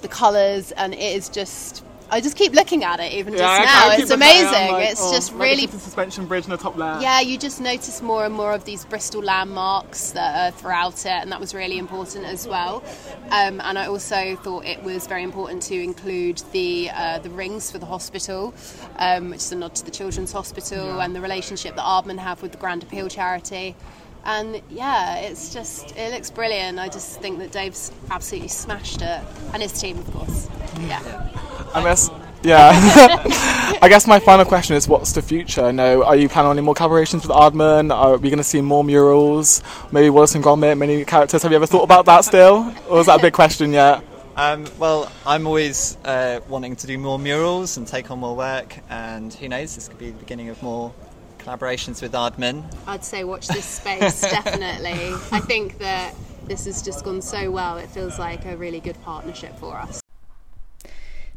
the 0.00 0.08
colours, 0.08 0.72
and 0.72 0.94
it 0.94 0.98
is 0.98 1.28
just. 1.28 1.84
I 2.10 2.20
just 2.20 2.36
keep 2.36 2.52
looking 2.52 2.84
at 2.84 3.00
it, 3.00 3.12
even 3.12 3.34
just 3.34 3.44
I 3.44 3.64
now. 3.64 3.90
It's 3.92 4.10
looking 4.10 4.22
at 4.22 4.28
it, 4.28 4.46
I'm 4.46 4.52
amazing. 4.52 4.72
like, 4.72 4.90
it's 4.90 5.02
oh, 5.02 5.12
just 5.12 5.32
really 5.32 5.66
the 5.66 5.78
suspension 5.78 6.26
bridge 6.26 6.44
in 6.44 6.50
the 6.50 6.56
top 6.56 6.76
left. 6.76 7.02
yeah, 7.02 7.20
you 7.20 7.38
just 7.38 7.60
notice 7.60 8.02
more 8.02 8.24
and 8.24 8.34
more 8.34 8.52
of 8.52 8.64
these 8.64 8.84
Bristol 8.84 9.22
landmarks 9.22 10.10
that 10.12 10.52
are 10.52 10.56
throughout 10.56 11.06
it, 11.06 11.08
and 11.08 11.30
that 11.32 11.40
was 11.40 11.54
really 11.54 11.78
important 11.78 12.24
as 12.24 12.48
well. 12.48 12.82
Um, 13.30 13.60
and 13.60 13.78
I 13.78 13.86
also 13.86 14.36
thought 14.36 14.64
it 14.64 14.82
was 14.82 15.06
very 15.06 15.22
important 15.22 15.62
to 15.64 15.80
include 15.80 16.42
the 16.52 16.90
uh, 16.92 17.18
the 17.20 17.30
rings 17.30 17.70
for 17.70 17.78
the 17.78 17.86
hospital, 17.86 18.54
um, 18.96 19.30
which 19.30 19.40
is 19.40 19.52
a 19.52 19.56
nod 19.56 19.74
to 19.76 19.84
the 19.84 19.90
Children's 19.90 20.32
Hospital 20.32 21.00
and 21.00 21.14
the 21.14 21.20
relationship 21.20 21.76
that 21.76 21.84
Aardman 21.84 22.18
have 22.18 22.42
with 22.42 22.52
the 22.52 22.58
Grand 22.58 22.82
Appeal 22.82 23.08
charity. 23.08 23.76
And 24.24 24.60
yeah, 24.70 25.16
it's 25.16 25.52
just 25.52 25.96
it 25.96 26.12
looks 26.12 26.30
brilliant. 26.30 26.78
I 26.78 26.88
just 26.88 27.20
think 27.20 27.38
that 27.38 27.52
Dave's 27.52 27.92
absolutely 28.10 28.48
smashed 28.48 29.02
it, 29.02 29.20
and 29.52 29.62
his 29.62 29.72
team, 29.72 29.98
of 29.98 30.12
course. 30.12 30.48
Yeah. 30.80 31.30
I 31.74 31.82
guess. 31.82 32.10
Yeah. 32.42 32.70
I 33.82 33.88
guess 33.88 34.06
my 34.06 34.18
final 34.18 34.44
question 34.46 34.74
is, 34.74 34.88
what's 34.88 35.12
the 35.12 35.20
future? 35.20 35.72
No, 35.72 36.04
are 36.04 36.16
you 36.16 36.28
planning 36.28 36.50
on 36.50 36.58
any 36.58 36.64
more 36.64 36.74
collaborations 36.74 37.22
with 37.22 37.30
Aardman? 37.30 37.94
Are 37.94 38.16
we 38.16 38.30
going 38.30 38.38
to 38.38 38.44
see 38.44 38.62
more 38.62 38.82
murals? 38.82 39.62
Maybe 39.92 40.08
Wallace 40.08 40.34
and 40.34 40.42
Gromit, 40.42 40.78
many 40.78 41.04
characters. 41.04 41.42
Have 41.42 41.52
you 41.52 41.56
ever 41.56 41.66
thought 41.66 41.82
about 41.82 42.06
that 42.06 42.24
still, 42.24 42.74
or 42.88 43.00
is 43.00 43.06
that 43.06 43.18
a 43.18 43.22
big 43.22 43.34
question 43.34 43.72
yet? 43.72 44.02
Um, 44.36 44.64
well, 44.78 45.12
I'm 45.26 45.46
always 45.46 45.98
uh, 46.04 46.40
wanting 46.48 46.76
to 46.76 46.86
do 46.86 46.96
more 46.96 47.18
murals 47.18 47.76
and 47.76 47.86
take 47.86 48.10
on 48.10 48.20
more 48.20 48.34
work, 48.34 48.78
and 48.88 49.34
who 49.34 49.48
knows, 49.48 49.74
this 49.74 49.88
could 49.88 49.98
be 49.98 50.10
the 50.10 50.18
beginning 50.18 50.48
of 50.48 50.62
more 50.62 50.94
collaborations 51.40 52.02
with 52.02 52.12
Aardman. 52.12 52.64
I'd 52.86 53.04
say 53.04 53.24
watch 53.24 53.48
this 53.48 53.64
space, 53.64 54.20
definitely. 54.30 55.14
I 55.32 55.40
think 55.40 55.78
that 55.78 56.14
this 56.44 56.66
has 56.66 56.82
just 56.82 57.04
gone 57.04 57.22
so 57.22 57.50
well, 57.50 57.78
it 57.78 57.88
feels 57.88 58.18
like 58.18 58.44
a 58.44 58.56
really 58.56 58.80
good 58.80 59.00
partnership 59.02 59.56
for 59.58 59.76
us. 59.76 60.00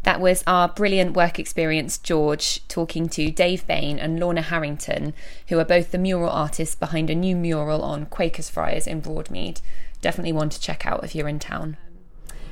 That 0.03 0.19
was 0.19 0.43
our 0.45 0.67
brilliant 0.67 1.15
work 1.15 1.39
experience, 1.39 1.97
George, 1.97 2.67
talking 2.67 3.07
to 3.09 3.31
Dave 3.31 3.65
Bain 3.65 3.97
and 3.97 4.19
Lorna 4.19 4.41
Harrington, 4.41 5.13
who 5.47 5.57
are 5.59 5.65
both 5.65 5.91
the 5.91 5.97
mural 5.97 6.29
artists 6.29 6.75
behind 6.75 7.09
a 7.09 7.15
new 7.15 7.37
mural 7.37 7.81
on 7.81 8.07
Quakers 8.07 8.49
Friars 8.49 8.85
in 8.85 9.01
Broadmead. 9.01 9.61
Definitely 10.01 10.33
one 10.33 10.49
to 10.49 10.59
check 10.59 10.85
out 10.85 11.05
if 11.05 11.15
you're 11.15 11.29
in 11.29 11.39
town. 11.39 11.77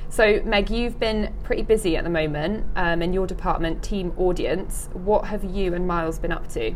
So, 0.08 0.42
Meg, 0.44 0.70
you've 0.70 0.98
been 0.98 1.34
pretty 1.42 1.62
busy 1.62 1.96
at 1.96 2.04
the 2.04 2.10
moment 2.10 2.66
um, 2.76 3.02
in 3.02 3.12
your 3.12 3.26
department, 3.26 3.82
Team 3.82 4.12
Audience. 4.16 4.88
What 4.92 5.26
have 5.26 5.44
you 5.44 5.74
and 5.74 5.86
Miles 5.86 6.18
been 6.18 6.32
up 6.32 6.48
to? 6.50 6.74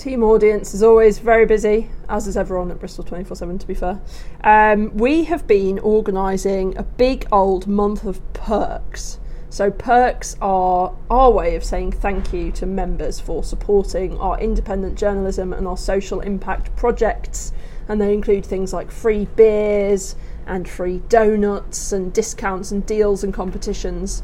Team 0.00 0.22
audience 0.22 0.72
is 0.72 0.82
always 0.82 1.18
very 1.18 1.44
busy, 1.44 1.90
as 2.08 2.26
is 2.26 2.34
everyone 2.34 2.70
at 2.70 2.80
Bristol 2.80 3.04
24 3.04 3.36
7, 3.36 3.58
to 3.58 3.66
be 3.66 3.74
fair. 3.74 4.00
Um, 4.42 4.96
we 4.96 5.24
have 5.24 5.46
been 5.46 5.78
organising 5.78 6.74
a 6.78 6.82
big 6.82 7.26
old 7.30 7.66
month 7.66 8.04
of 8.04 8.18
perks. 8.32 9.20
So, 9.50 9.70
perks 9.70 10.38
are 10.40 10.96
our 11.10 11.30
way 11.30 11.54
of 11.54 11.62
saying 11.62 11.92
thank 11.92 12.32
you 12.32 12.50
to 12.52 12.64
members 12.64 13.20
for 13.20 13.44
supporting 13.44 14.18
our 14.18 14.40
independent 14.40 14.96
journalism 14.96 15.52
and 15.52 15.68
our 15.68 15.76
social 15.76 16.20
impact 16.20 16.74
projects. 16.76 17.52
And 17.86 18.00
they 18.00 18.14
include 18.14 18.46
things 18.46 18.72
like 18.72 18.90
free 18.90 19.26
beers 19.36 20.16
and 20.46 20.66
free 20.66 21.02
donuts 21.10 21.92
and 21.92 22.10
discounts 22.10 22.70
and 22.70 22.86
deals 22.86 23.22
and 23.22 23.34
competitions. 23.34 24.22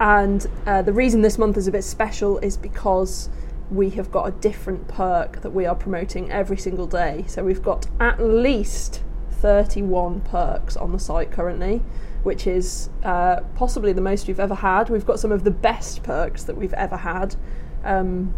And 0.00 0.44
uh, 0.66 0.82
the 0.82 0.92
reason 0.92 1.22
this 1.22 1.38
month 1.38 1.56
is 1.56 1.68
a 1.68 1.70
bit 1.70 1.84
special 1.84 2.38
is 2.38 2.56
because 2.56 3.28
we 3.72 3.88
have 3.90 4.10
got 4.10 4.28
a 4.28 4.32
different 4.32 4.86
perk 4.86 5.40
that 5.40 5.50
we 5.50 5.64
are 5.64 5.74
promoting 5.74 6.30
every 6.30 6.58
single 6.58 6.86
day. 6.86 7.24
So 7.26 7.42
we've 7.42 7.62
got 7.62 7.86
at 7.98 8.22
least 8.22 9.02
31 9.30 10.20
perks 10.20 10.76
on 10.76 10.92
the 10.92 10.98
site 10.98 11.32
currently, 11.32 11.82
which 12.22 12.46
is 12.46 12.90
uh, 13.02 13.40
possibly 13.54 13.94
the 13.94 14.02
most 14.02 14.28
we've 14.28 14.38
ever 14.38 14.54
had. 14.54 14.90
We've 14.90 15.06
got 15.06 15.18
some 15.18 15.32
of 15.32 15.44
the 15.44 15.50
best 15.50 16.02
perks 16.02 16.44
that 16.44 16.56
we've 16.56 16.74
ever 16.74 16.98
had. 16.98 17.34
Um, 17.82 18.34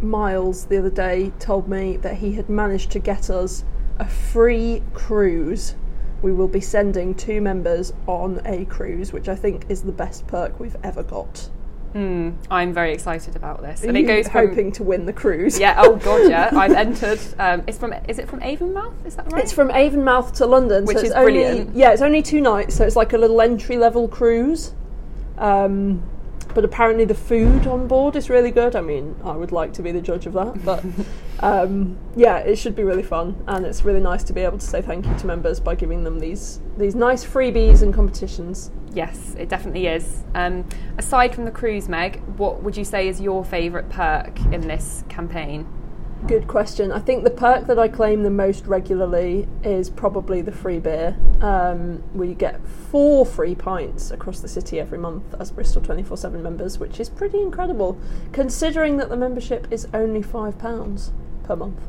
Miles 0.00 0.66
the 0.66 0.78
other 0.78 0.90
day 0.90 1.32
told 1.38 1.68
me 1.68 1.96
that 1.98 2.16
he 2.16 2.32
had 2.32 2.48
managed 2.48 2.90
to 2.92 2.98
get 2.98 3.30
us 3.30 3.64
a 3.98 4.08
free 4.08 4.82
cruise. 4.94 5.74
We 6.22 6.32
will 6.32 6.48
be 6.48 6.60
sending 6.60 7.14
two 7.14 7.40
members 7.40 7.92
on 8.06 8.40
a 8.44 8.64
cruise, 8.66 9.12
which 9.12 9.28
I 9.28 9.34
think 9.34 9.66
is 9.68 9.82
the 9.82 9.92
best 9.92 10.26
perk 10.26 10.58
we've 10.60 10.76
ever 10.84 11.02
got. 11.02 11.50
Mm, 11.94 12.34
I'm 12.50 12.72
very 12.72 12.92
excited 12.92 13.36
about 13.36 13.60
this. 13.60 13.84
And 13.84 13.96
it 13.96 14.04
goes 14.04 14.26
from. 14.28 14.48
hoping 14.48 14.72
to 14.72 14.82
win 14.82 15.04
the 15.04 15.12
cruise. 15.12 15.58
Yeah, 15.58 15.74
oh 15.78 15.96
god, 15.96 16.30
yeah. 16.30 16.50
I've 16.56 16.72
entered. 16.72 17.20
Um, 17.38 17.62
it's 17.66 17.78
from. 17.78 17.92
Is 18.08 18.18
it 18.18 18.28
from 18.28 18.40
Avonmouth? 18.40 18.94
Is 19.04 19.16
that 19.16 19.30
right? 19.30 19.42
It's 19.42 19.52
from 19.52 19.68
Avonmouth 19.68 20.32
to 20.36 20.46
London, 20.46 20.86
Which 20.86 20.98
so 20.98 21.04
is 21.04 21.12
only, 21.12 21.32
brilliant. 21.32 21.76
Yeah, 21.76 21.92
it's 21.92 22.02
only 22.02 22.22
two 22.22 22.40
nights, 22.40 22.74
so 22.74 22.84
it's 22.86 22.96
like 22.96 23.12
a 23.12 23.18
little 23.18 23.40
entry 23.40 23.76
level 23.76 24.08
cruise. 24.08 24.72
Um, 25.36 26.02
but 26.54 26.64
apparently 26.64 27.04
the 27.04 27.14
food 27.14 27.66
on 27.66 27.88
board 27.88 28.16
is 28.16 28.28
really 28.28 28.50
good. 28.50 28.76
I 28.76 28.80
mean, 28.80 29.16
I 29.24 29.32
would 29.32 29.52
like 29.52 29.72
to 29.74 29.82
be 29.82 29.92
the 29.92 30.00
judge 30.00 30.26
of 30.26 30.34
that, 30.34 30.64
but 30.64 30.84
um, 31.40 31.98
yeah, 32.16 32.38
it 32.38 32.56
should 32.56 32.76
be 32.76 32.84
really 32.84 33.02
fun, 33.02 33.42
and 33.46 33.64
it's 33.66 33.84
really 33.84 34.00
nice 34.00 34.22
to 34.24 34.32
be 34.32 34.42
able 34.42 34.58
to 34.58 34.66
say 34.66 34.82
thank 34.82 35.06
you 35.06 35.14
to 35.14 35.26
members 35.26 35.60
by 35.60 35.74
giving 35.74 36.04
them 36.04 36.18
these 36.20 36.60
these 36.78 36.94
nice 36.94 37.24
freebies 37.24 37.82
and 37.82 37.92
competitions. 37.92 38.70
Yes, 38.94 39.34
it 39.38 39.48
definitely 39.48 39.86
is. 39.86 40.24
Um, 40.34 40.68
aside 40.98 41.34
from 41.34 41.44
the 41.44 41.50
cruise, 41.50 41.88
Meg, 41.88 42.20
what 42.36 42.62
would 42.62 42.76
you 42.76 42.84
say 42.84 43.08
is 43.08 43.20
your 43.20 43.44
favourite 43.44 43.88
perk 43.88 44.38
in 44.52 44.68
this 44.68 45.04
campaign? 45.08 45.66
Good 46.26 46.46
question. 46.46 46.92
I 46.92 47.00
think 47.00 47.24
the 47.24 47.30
perk 47.30 47.66
that 47.66 47.80
I 47.80 47.88
claim 47.88 48.22
the 48.22 48.30
most 48.30 48.66
regularly 48.66 49.48
is 49.64 49.90
probably 49.90 50.40
the 50.40 50.52
free 50.52 50.78
beer. 50.78 51.16
Um, 51.40 52.04
we 52.14 52.34
get 52.34 52.64
four 52.64 53.26
free 53.26 53.56
pints 53.56 54.12
across 54.12 54.38
the 54.38 54.46
city 54.46 54.78
every 54.78 54.98
month 54.98 55.34
as 55.40 55.50
Bristol 55.50 55.82
24 55.82 56.16
7 56.16 56.40
members, 56.40 56.78
which 56.78 57.00
is 57.00 57.08
pretty 57.08 57.40
incredible 57.40 57.98
considering 58.30 58.98
that 58.98 59.08
the 59.08 59.16
membership 59.16 59.66
is 59.72 59.88
only 59.92 60.22
£5 60.22 61.10
per 61.42 61.56
month. 61.56 61.80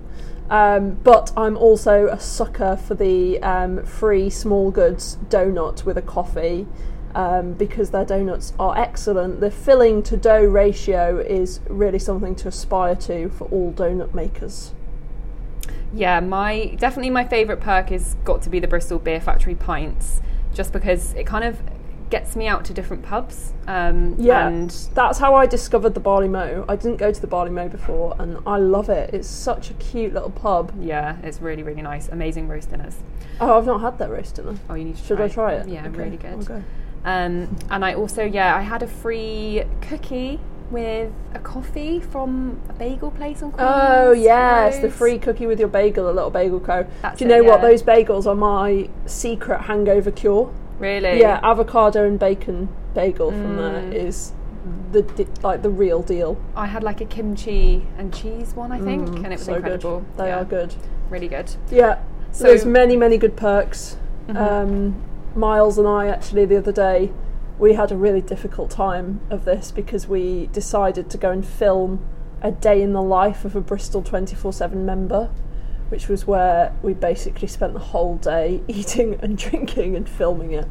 Um, 0.49 0.95
but 1.03 1.31
I'm 1.37 1.55
also 1.55 2.07
a 2.07 2.19
sucker 2.19 2.75
for 2.75 2.95
the 2.95 3.39
um, 3.43 3.85
free 3.85 4.31
small 4.31 4.71
goods 4.71 5.17
donut 5.29 5.85
with 5.85 5.97
a 5.97 6.01
coffee 6.01 6.67
um, 7.15 7.53
because 7.53 7.91
their 7.91 8.05
donuts 8.05 8.53
are 8.59 8.77
excellent. 8.77 9.39
The 9.39 9.51
filling 9.51 10.03
to 10.03 10.17
dough 10.17 10.43
ratio 10.43 11.19
is 11.19 11.59
really 11.69 11.99
something 11.99 12.35
to 12.35 12.47
aspire 12.47 12.95
to 12.95 13.29
for 13.29 13.45
all 13.49 13.71
donut 13.73 14.13
makers. 14.13 14.73
Yeah, 15.93 16.19
my 16.21 16.75
definitely 16.79 17.11
my 17.11 17.23
favourite 17.25 17.61
perk 17.61 17.89
has 17.89 18.15
got 18.25 18.41
to 18.43 18.49
be 18.49 18.59
the 18.59 18.67
Bristol 18.67 18.97
Beer 18.99 19.21
Factory 19.21 19.55
pints, 19.55 20.21
just 20.53 20.73
because 20.73 21.13
it 21.13 21.25
kind 21.25 21.43
of 21.43 21.61
gets 22.09 22.35
me 22.35 22.47
out 22.47 22.65
to 22.65 22.73
different 22.73 23.03
pubs. 23.03 23.53
Um, 23.67 24.15
Yeah, 24.19 24.47
and 24.47 24.69
that's 24.93 25.19
how 25.19 25.35
I 25.35 25.45
discovered 25.45 25.93
the 25.93 25.99
Barley 25.99 26.27
Mow. 26.27 26.65
I 26.67 26.75
didn't 26.75 26.97
go 26.97 27.11
to 27.11 27.21
the 27.21 27.27
Barley 27.27 27.51
Mow 27.51 27.69
before, 27.69 28.15
and 28.19 28.37
I 28.45 28.57
love 28.57 28.89
it. 28.89 29.13
It's 29.13 29.27
such 29.27 29.69
a 29.69 29.73
cute 29.75 30.13
little 30.13 30.31
pub. 30.31 30.73
yeah, 30.79 31.17
it's 31.23 31.39
really 31.41 31.61
really 31.63 31.81
nice. 31.83 32.09
Amazing 32.09 32.47
roast 32.47 32.71
dinners. 32.71 32.97
Oh, 33.39 33.57
I've 33.57 33.65
not 33.67 33.81
had 33.81 33.97
their 33.99 34.09
roast 34.09 34.35
dinner. 34.35 34.55
Oh, 34.69 34.73
you 34.73 34.85
need 34.85 34.95
to 34.97 35.03
Should 35.03 35.17
try 35.17 35.25
I 35.25 35.29
try 35.29 35.53
it? 35.53 35.67
Yeah, 35.67 35.87
Okay, 35.87 35.97
really 35.97 36.17
good. 36.17 36.45
Go. 36.45 36.63
Um, 37.05 37.55
and 37.69 37.83
I 37.83 37.93
also, 37.95 38.23
yeah, 38.23 38.55
I 38.55 38.61
had 38.61 38.81
a 38.83 38.87
free 38.87 39.63
cookie 39.81 40.39
with 40.71 41.11
a 41.33 41.39
coffee 41.39 41.99
from 41.99 42.59
a 42.69 42.73
bagel 42.73 43.11
place 43.11 43.43
on 43.43 43.51
Queen's 43.51 43.69
Oh 43.71 44.11
yes, 44.13 44.79
the 44.79 44.89
free 44.89 45.19
cookie 45.19 45.45
with 45.45 45.59
your 45.59 45.67
bagel, 45.67 46.09
a 46.09 46.13
little 46.13 46.29
bagel 46.31 46.59
co. 46.59 46.85
That's 47.01 47.19
Do 47.19 47.25
you 47.25 47.31
it, 47.31 47.37
know 47.37 47.43
what? 47.43 47.61
Those 47.61 47.83
bagels 47.83 48.25
are 48.25 48.35
my 48.35 48.89
secret 49.05 49.61
hangover 49.61 50.11
cure. 50.11 50.51
Really? 50.79 51.19
Yeah, 51.19 51.39
avocado 51.43 52.07
and 52.07 52.17
bacon 52.17 52.69
bagel 52.93 53.31
from 53.31 53.57
there 53.57 53.81
Mm. 53.81 54.31
the 54.93 55.01
di- 55.01 55.27
like 55.43 55.61
the 55.61 55.69
real 55.69 56.01
deal. 56.01 56.37
I 56.55 56.67
had 56.67 56.83
like 56.83 57.01
a 57.01 57.05
kimchi 57.05 57.85
and 57.97 58.13
cheese 58.13 58.55
one, 58.55 58.71
I 58.71 58.79
think, 58.79 59.09
Mm, 59.09 59.15
and 59.17 59.25
it 59.27 59.31
was 59.37 59.43
so 59.43 59.55
incredible. 59.55 59.99
Good. 59.99 60.17
They 60.17 60.27
Yeah, 60.27 60.39
are 60.41 60.45
good. 60.45 60.73
really 61.09 61.27
good. 61.27 61.51
Yeah. 61.69 61.99
So- 62.31 62.45
There's 62.45 62.65
many, 62.65 62.95
many 62.95 63.17
good 63.17 63.35
perks. 63.35 63.97
Mhm. 64.29 64.37
Um, 64.37 64.95
Miles 65.35 65.77
and 65.77 65.87
I 65.87 66.07
actually 66.07 66.45
the 66.45 66.57
other 66.57 66.71
day 66.71 67.11
we 67.59 67.73
had 67.73 67.91
a 67.91 67.95
really 67.95 68.21
difficult 68.21 68.69
time 68.69 69.21
of 69.29 69.45
this 69.45 69.71
because 69.71 70.07
we 70.07 70.47
decided 70.47 71.09
to 71.11 71.17
go 71.17 71.31
and 71.31 71.45
film 71.45 72.03
a 72.41 72.51
day 72.51 72.81
in 72.81 72.93
the 72.93 73.01
life 73.01 73.45
of 73.45 73.55
a 73.55 73.61
Bristol 73.61 74.01
24/7 74.01 74.85
member, 74.85 75.29
which 75.89 76.07
was 76.07 76.27
where 76.27 76.73
we 76.81 76.93
basically 76.93 77.47
spent 77.47 77.73
the 77.73 77.79
whole 77.79 78.17
day 78.17 78.61
eating 78.67 79.19
and 79.21 79.37
drinking 79.37 79.95
and 79.95 80.09
filming 80.09 80.51
it, 80.51 80.67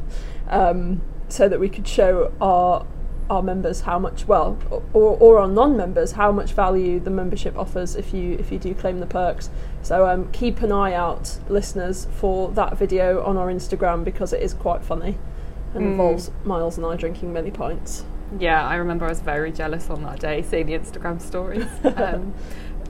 um, 0.49 1.01
so 1.29 1.49
that 1.49 1.59
we 1.59 1.69
could 1.69 1.87
show 1.87 2.31
our 2.39 2.85
our 3.29 3.41
members 3.41 3.81
how 3.81 3.97
much 3.99 4.27
well 4.27 4.57
or, 4.93 5.17
or 5.19 5.39
our 5.39 5.47
non-members 5.47 6.11
how 6.13 6.31
much 6.31 6.51
value 6.53 6.99
the 6.99 7.09
membership 7.09 7.57
offers 7.57 7.95
if 7.95 8.13
you 8.13 8.33
if 8.33 8.51
you 8.51 8.59
do 8.59 8.73
claim 8.73 8.99
the 8.99 9.05
perks 9.05 9.49
so 9.81 10.07
um, 10.07 10.29
keep 10.31 10.61
an 10.61 10.71
eye 10.71 10.93
out 10.93 11.37
listeners 11.49 12.07
for 12.11 12.51
that 12.51 12.77
video 12.77 13.23
on 13.23 13.37
our 13.37 13.47
instagram 13.47 14.03
because 14.03 14.33
it 14.33 14.41
is 14.41 14.53
quite 14.53 14.83
funny 14.83 15.17
and 15.73 15.83
Mm. 15.83 15.91
involves 15.91 16.29
miles 16.43 16.77
and 16.77 16.85
i 16.85 16.95
drinking 16.95 17.33
many 17.33 17.49
pints 17.51 18.03
Yeah, 18.39 18.67
I 18.67 18.75
remember 18.75 19.05
I 19.05 19.09
was 19.09 19.21
very 19.21 19.51
jealous 19.51 19.89
on 19.89 20.01
that 20.03 20.19
day 20.19 20.41
seeing 20.41 20.65
the 20.65 20.73
Instagram 20.73 21.21
stories. 21.21 21.67
um, 21.97 22.33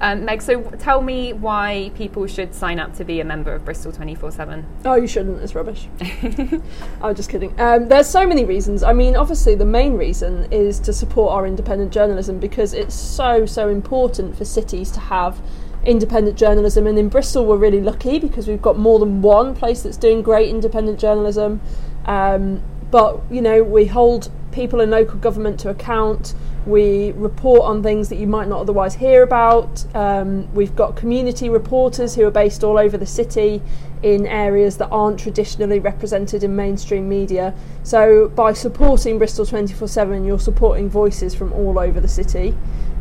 um, 0.01 0.25
Meg, 0.25 0.41
so 0.41 0.61
tell 0.79 1.01
me 1.01 1.33
why 1.33 1.91
people 1.95 2.27
should 2.27 2.53
sign 2.53 2.79
up 2.79 2.95
to 2.95 3.05
be 3.05 3.19
a 3.19 3.25
member 3.25 3.53
of 3.53 3.63
Bristol 3.65 3.91
24 3.91 4.31
7. 4.31 4.65
oh 4.85 4.95
you 4.95 5.07
shouldn't. 5.07 5.41
It's 5.41 5.55
rubbish. 5.55 5.87
I'm 7.01 7.15
just 7.15 7.29
kidding. 7.29 7.59
Um, 7.59 7.87
there's 7.87 8.09
so 8.09 8.27
many 8.27 8.45
reasons. 8.45 8.83
I 8.83 8.93
mean 8.93 9.15
obviously 9.15 9.55
the 9.55 9.65
main 9.65 9.93
reason 9.93 10.51
is 10.51 10.79
to 10.81 10.93
support 10.93 11.33
our 11.33 11.47
independent 11.47 11.91
journalism 11.91 12.39
because 12.39 12.73
it's 12.73 12.95
so 12.95 13.45
so 13.45 13.69
important 13.69 14.37
for 14.37 14.45
cities 14.45 14.91
to 14.91 14.99
have 14.99 15.41
independent 15.85 16.37
journalism. 16.37 16.87
And 16.87 16.97
in 16.97 17.09
bristol 17.09 17.45
we're 17.45 17.57
really 17.57 17.81
lucky 17.81 18.19
because 18.19 18.47
we've 18.47 18.61
got 18.61 18.77
more 18.77 18.99
than 18.99 19.21
one 19.21 19.55
place 19.55 19.83
that's 19.83 19.97
doing 19.97 20.21
great 20.21 20.49
independent 20.49 20.99
journalism. 20.99 21.61
Um, 22.05 22.61
but 22.91 23.21
you 23.31 23.41
know 23.41 23.63
we 23.63 23.85
hold 23.85 24.29
people 24.51 24.79
in 24.79 24.91
local 24.91 25.17
government 25.17 25.59
to 25.61 25.69
account 25.69 26.33
we 26.65 27.11
report 27.13 27.61
on 27.61 27.83
things 27.83 28.09
that 28.09 28.17
you 28.17 28.27
might 28.27 28.47
not 28.47 28.61
otherwise 28.61 28.95
hear 28.95 29.23
about 29.23 29.85
um, 29.95 30.51
we've 30.53 30.75
got 30.75 30.95
community 30.95 31.49
reporters 31.49 32.15
who 32.15 32.25
are 32.25 32.31
based 32.31 32.63
all 32.63 32.77
over 32.77 32.97
the 32.97 33.05
city 33.05 33.61
in 34.01 34.25
areas 34.27 34.77
that 34.77 34.87
aren't 34.87 35.19
traditionally 35.19 35.79
represented 35.79 36.43
in 36.43 36.55
mainstream 36.55 37.07
media 37.07 37.53
so 37.83 38.29
by 38.29 38.53
supporting 38.53 39.17
bristol 39.17 39.45
24-7 39.45 40.25
you're 40.25 40.39
supporting 40.39 40.89
voices 40.89 41.35
from 41.35 41.51
all 41.53 41.77
over 41.79 41.99
the 41.99 42.07
city 42.07 42.55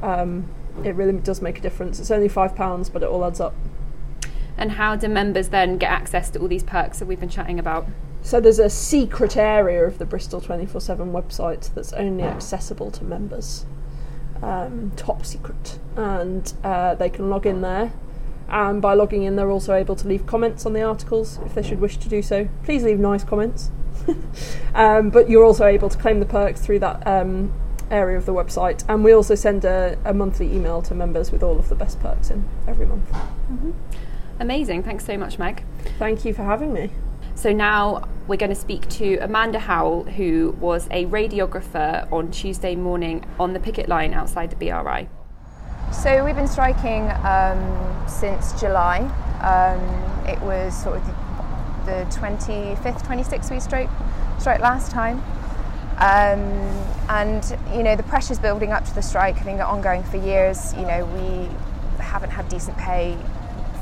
Um, 0.00 0.48
it 0.82 0.94
really 0.94 1.12
does 1.12 1.42
make 1.42 1.58
a 1.58 1.60
difference. 1.60 2.00
It's 2.00 2.10
only 2.10 2.30
five 2.30 2.56
pounds, 2.56 2.88
but 2.88 3.02
it 3.02 3.08
all 3.10 3.22
adds 3.26 3.38
up. 3.38 3.54
And 4.56 4.72
how 4.72 4.96
do 4.96 5.08
members 5.08 5.50
then 5.50 5.76
get 5.76 5.90
access 5.90 6.30
to 6.30 6.38
all 6.38 6.48
these 6.48 6.62
perks 6.62 7.00
that 7.00 7.06
we've 7.06 7.20
been 7.20 7.28
chatting 7.28 7.58
about? 7.58 7.86
So 8.24 8.40
there's 8.40 8.58
a 8.58 8.70
secret 8.70 9.36
area 9.36 9.84
of 9.84 9.98
the 9.98 10.06
Bristol 10.06 10.40
24/7 10.40 11.12
website 11.12 11.72
that's 11.74 11.92
only 11.92 12.24
accessible 12.24 12.90
to 12.92 13.04
members, 13.04 13.66
um, 14.42 14.92
top 14.96 15.26
secret, 15.26 15.78
and 15.94 16.50
uh, 16.64 16.94
they 16.94 17.10
can 17.10 17.28
log 17.28 17.44
in 17.44 17.60
there. 17.60 17.92
And 18.48 18.80
by 18.80 18.94
logging 18.94 19.24
in, 19.24 19.36
they're 19.36 19.50
also 19.50 19.74
able 19.74 19.94
to 19.96 20.08
leave 20.08 20.24
comments 20.24 20.64
on 20.64 20.72
the 20.72 20.82
articles 20.82 21.38
if 21.44 21.54
they 21.54 21.62
should 21.62 21.80
wish 21.80 21.98
to 21.98 22.08
do 22.08 22.22
so. 22.22 22.48
Please 22.62 22.82
leave 22.82 22.98
nice 22.98 23.24
comments. 23.24 23.70
um, 24.74 25.10
but 25.10 25.28
you're 25.28 25.44
also 25.44 25.66
able 25.66 25.90
to 25.90 25.98
claim 25.98 26.18
the 26.18 26.26
perks 26.26 26.62
through 26.62 26.78
that 26.78 27.06
um, 27.06 27.52
area 27.90 28.16
of 28.16 28.24
the 28.24 28.32
website, 28.32 28.84
and 28.88 29.04
we 29.04 29.12
also 29.12 29.34
send 29.34 29.66
a, 29.66 29.98
a 30.02 30.14
monthly 30.14 30.50
email 30.50 30.80
to 30.80 30.94
members 30.94 31.30
with 31.30 31.42
all 31.42 31.58
of 31.58 31.68
the 31.68 31.74
best 31.74 32.00
perks 32.00 32.30
in 32.30 32.48
every 32.66 32.86
month. 32.86 33.14
Amazing. 34.40 34.82
Thanks 34.82 35.04
so 35.04 35.18
much, 35.18 35.38
Meg. 35.38 35.62
Thank 35.98 36.24
you 36.24 36.32
for 36.32 36.42
having 36.42 36.72
me. 36.72 36.90
So 37.34 37.52
now 37.52 38.08
we're 38.26 38.36
going 38.36 38.50
to 38.50 38.60
speak 38.60 38.88
to 38.88 39.18
Amanda 39.18 39.58
Howell, 39.58 40.04
who 40.04 40.56
was 40.58 40.86
a 40.90 41.04
radiographer 41.06 42.10
on 42.10 42.30
Tuesday 42.30 42.74
morning 42.74 43.24
on 43.38 43.52
the 43.52 43.60
picket 43.60 43.88
line 43.88 44.14
outside 44.14 44.50
the 44.50 44.56
BRI. 44.56 45.08
So 45.92 46.24
we've 46.24 46.34
been 46.34 46.48
striking 46.48 47.10
um, 47.24 48.08
since 48.08 48.58
July. 48.58 49.00
Um, 49.42 50.28
it 50.28 50.40
was 50.40 50.80
sort 50.82 50.96
of 50.96 51.06
the, 51.06 51.12
the 51.84 52.16
25th, 52.16 53.02
26th 53.02 53.50
we 53.50 53.60
strike, 53.60 53.90
strike 54.38 54.60
last 54.60 54.90
time. 54.90 55.22
Um, 55.98 56.40
and 57.08 57.56
you 57.72 57.84
know 57.84 57.94
the 57.94 58.02
pressure's 58.02 58.38
building 58.38 58.72
up 58.72 58.84
to 58.86 58.94
the 58.94 59.02
strike. 59.02 59.36
I 59.40 59.44
been 59.44 59.60
ongoing 59.60 60.02
for 60.02 60.16
years. 60.16 60.74
You 60.74 60.82
know 60.82 61.04
we 61.04 62.02
haven't 62.02 62.30
had 62.30 62.48
decent 62.48 62.76
pay 62.78 63.16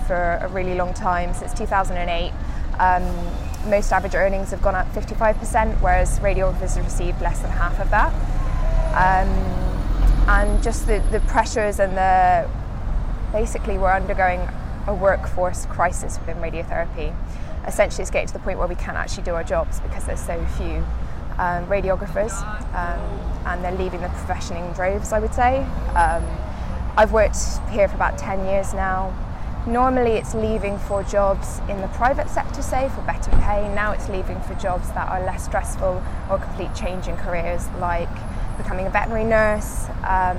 for 0.06 0.38
a 0.42 0.48
really 0.48 0.74
long 0.74 0.92
time 0.92 1.32
since 1.32 1.54
2008. 1.54 2.32
Um, 2.78 3.51
most 3.66 3.92
average 3.92 4.14
earnings 4.14 4.50
have 4.50 4.62
gone 4.62 4.74
up 4.74 4.92
55%, 4.92 5.80
whereas 5.80 6.18
radiographers 6.20 6.76
have 6.76 6.84
received 6.84 7.20
less 7.20 7.40
than 7.40 7.50
half 7.50 7.78
of 7.80 7.90
that. 7.90 8.12
Um, 8.94 9.28
and 10.28 10.62
just 10.62 10.86
the, 10.86 11.00
the 11.10 11.20
pressures 11.20 11.80
and 11.80 11.96
the 11.96 12.48
basically 13.32 13.78
we're 13.78 13.92
undergoing 13.92 14.46
a 14.86 14.94
workforce 14.94 15.66
crisis 15.66 16.18
within 16.18 16.36
radiotherapy. 16.36 17.14
Essentially, 17.66 18.02
it's 18.02 18.10
getting 18.10 18.26
to 18.26 18.32
the 18.32 18.40
point 18.40 18.58
where 18.58 18.68
we 18.68 18.74
can't 18.74 18.96
actually 18.96 19.22
do 19.22 19.34
our 19.34 19.44
jobs 19.44 19.80
because 19.80 20.04
there's 20.04 20.20
so 20.20 20.44
few 20.56 20.84
um, 21.38 21.66
radiographers 21.66 22.32
um, 22.74 23.00
and 23.46 23.64
they're 23.64 23.72
leaving 23.72 24.00
the 24.00 24.08
profession 24.08 24.56
in 24.56 24.72
droves, 24.72 25.12
I 25.12 25.18
would 25.18 25.34
say. 25.34 25.62
Um, 25.94 26.24
I've 26.96 27.12
worked 27.12 27.38
here 27.70 27.88
for 27.88 27.94
about 27.94 28.18
10 28.18 28.44
years 28.46 28.74
now. 28.74 29.14
Normally, 29.66 30.12
it's 30.12 30.34
leaving 30.34 30.76
for 30.76 31.04
jobs 31.04 31.60
in 31.68 31.80
the 31.80 31.86
private 31.88 32.28
sector, 32.28 32.62
say, 32.62 32.88
for 32.88 33.00
better 33.02 33.30
pay. 33.42 33.72
Now, 33.72 33.92
it's 33.92 34.08
leaving 34.08 34.40
for 34.40 34.54
jobs 34.54 34.88
that 34.88 35.08
are 35.08 35.24
less 35.24 35.44
stressful 35.44 36.02
or 36.28 36.38
complete 36.38 36.74
change 36.74 37.06
in 37.06 37.16
careers, 37.16 37.68
like 37.78 38.08
becoming 38.58 38.86
a 38.86 38.90
veterinary 38.90 39.24
nurse, 39.24 39.86
um, 40.04 40.36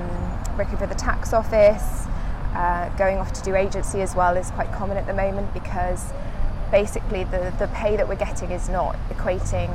working 0.58 0.78
for 0.78 0.88
the 0.88 0.96
tax 0.96 1.32
office, 1.32 2.06
uh, 2.54 2.90
going 2.98 3.18
off 3.18 3.32
to 3.34 3.42
do 3.44 3.56
agency 3.56 4.02
as 4.02 4.14
well 4.14 4.36
is 4.36 4.52
quite 4.52 4.72
common 4.74 4.98
at 4.98 5.08
the 5.08 5.14
moment 5.14 5.52
because 5.54 6.12
basically 6.70 7.24
the, 7.24 7.54
the 7.60 7.68
pay 7.74 7.96
that 7.96 8.08
we're 8.08 8.16
getting 8.16 8.52
is 8.52 8.70
not 8.70 8.96
equating 9.10 9.72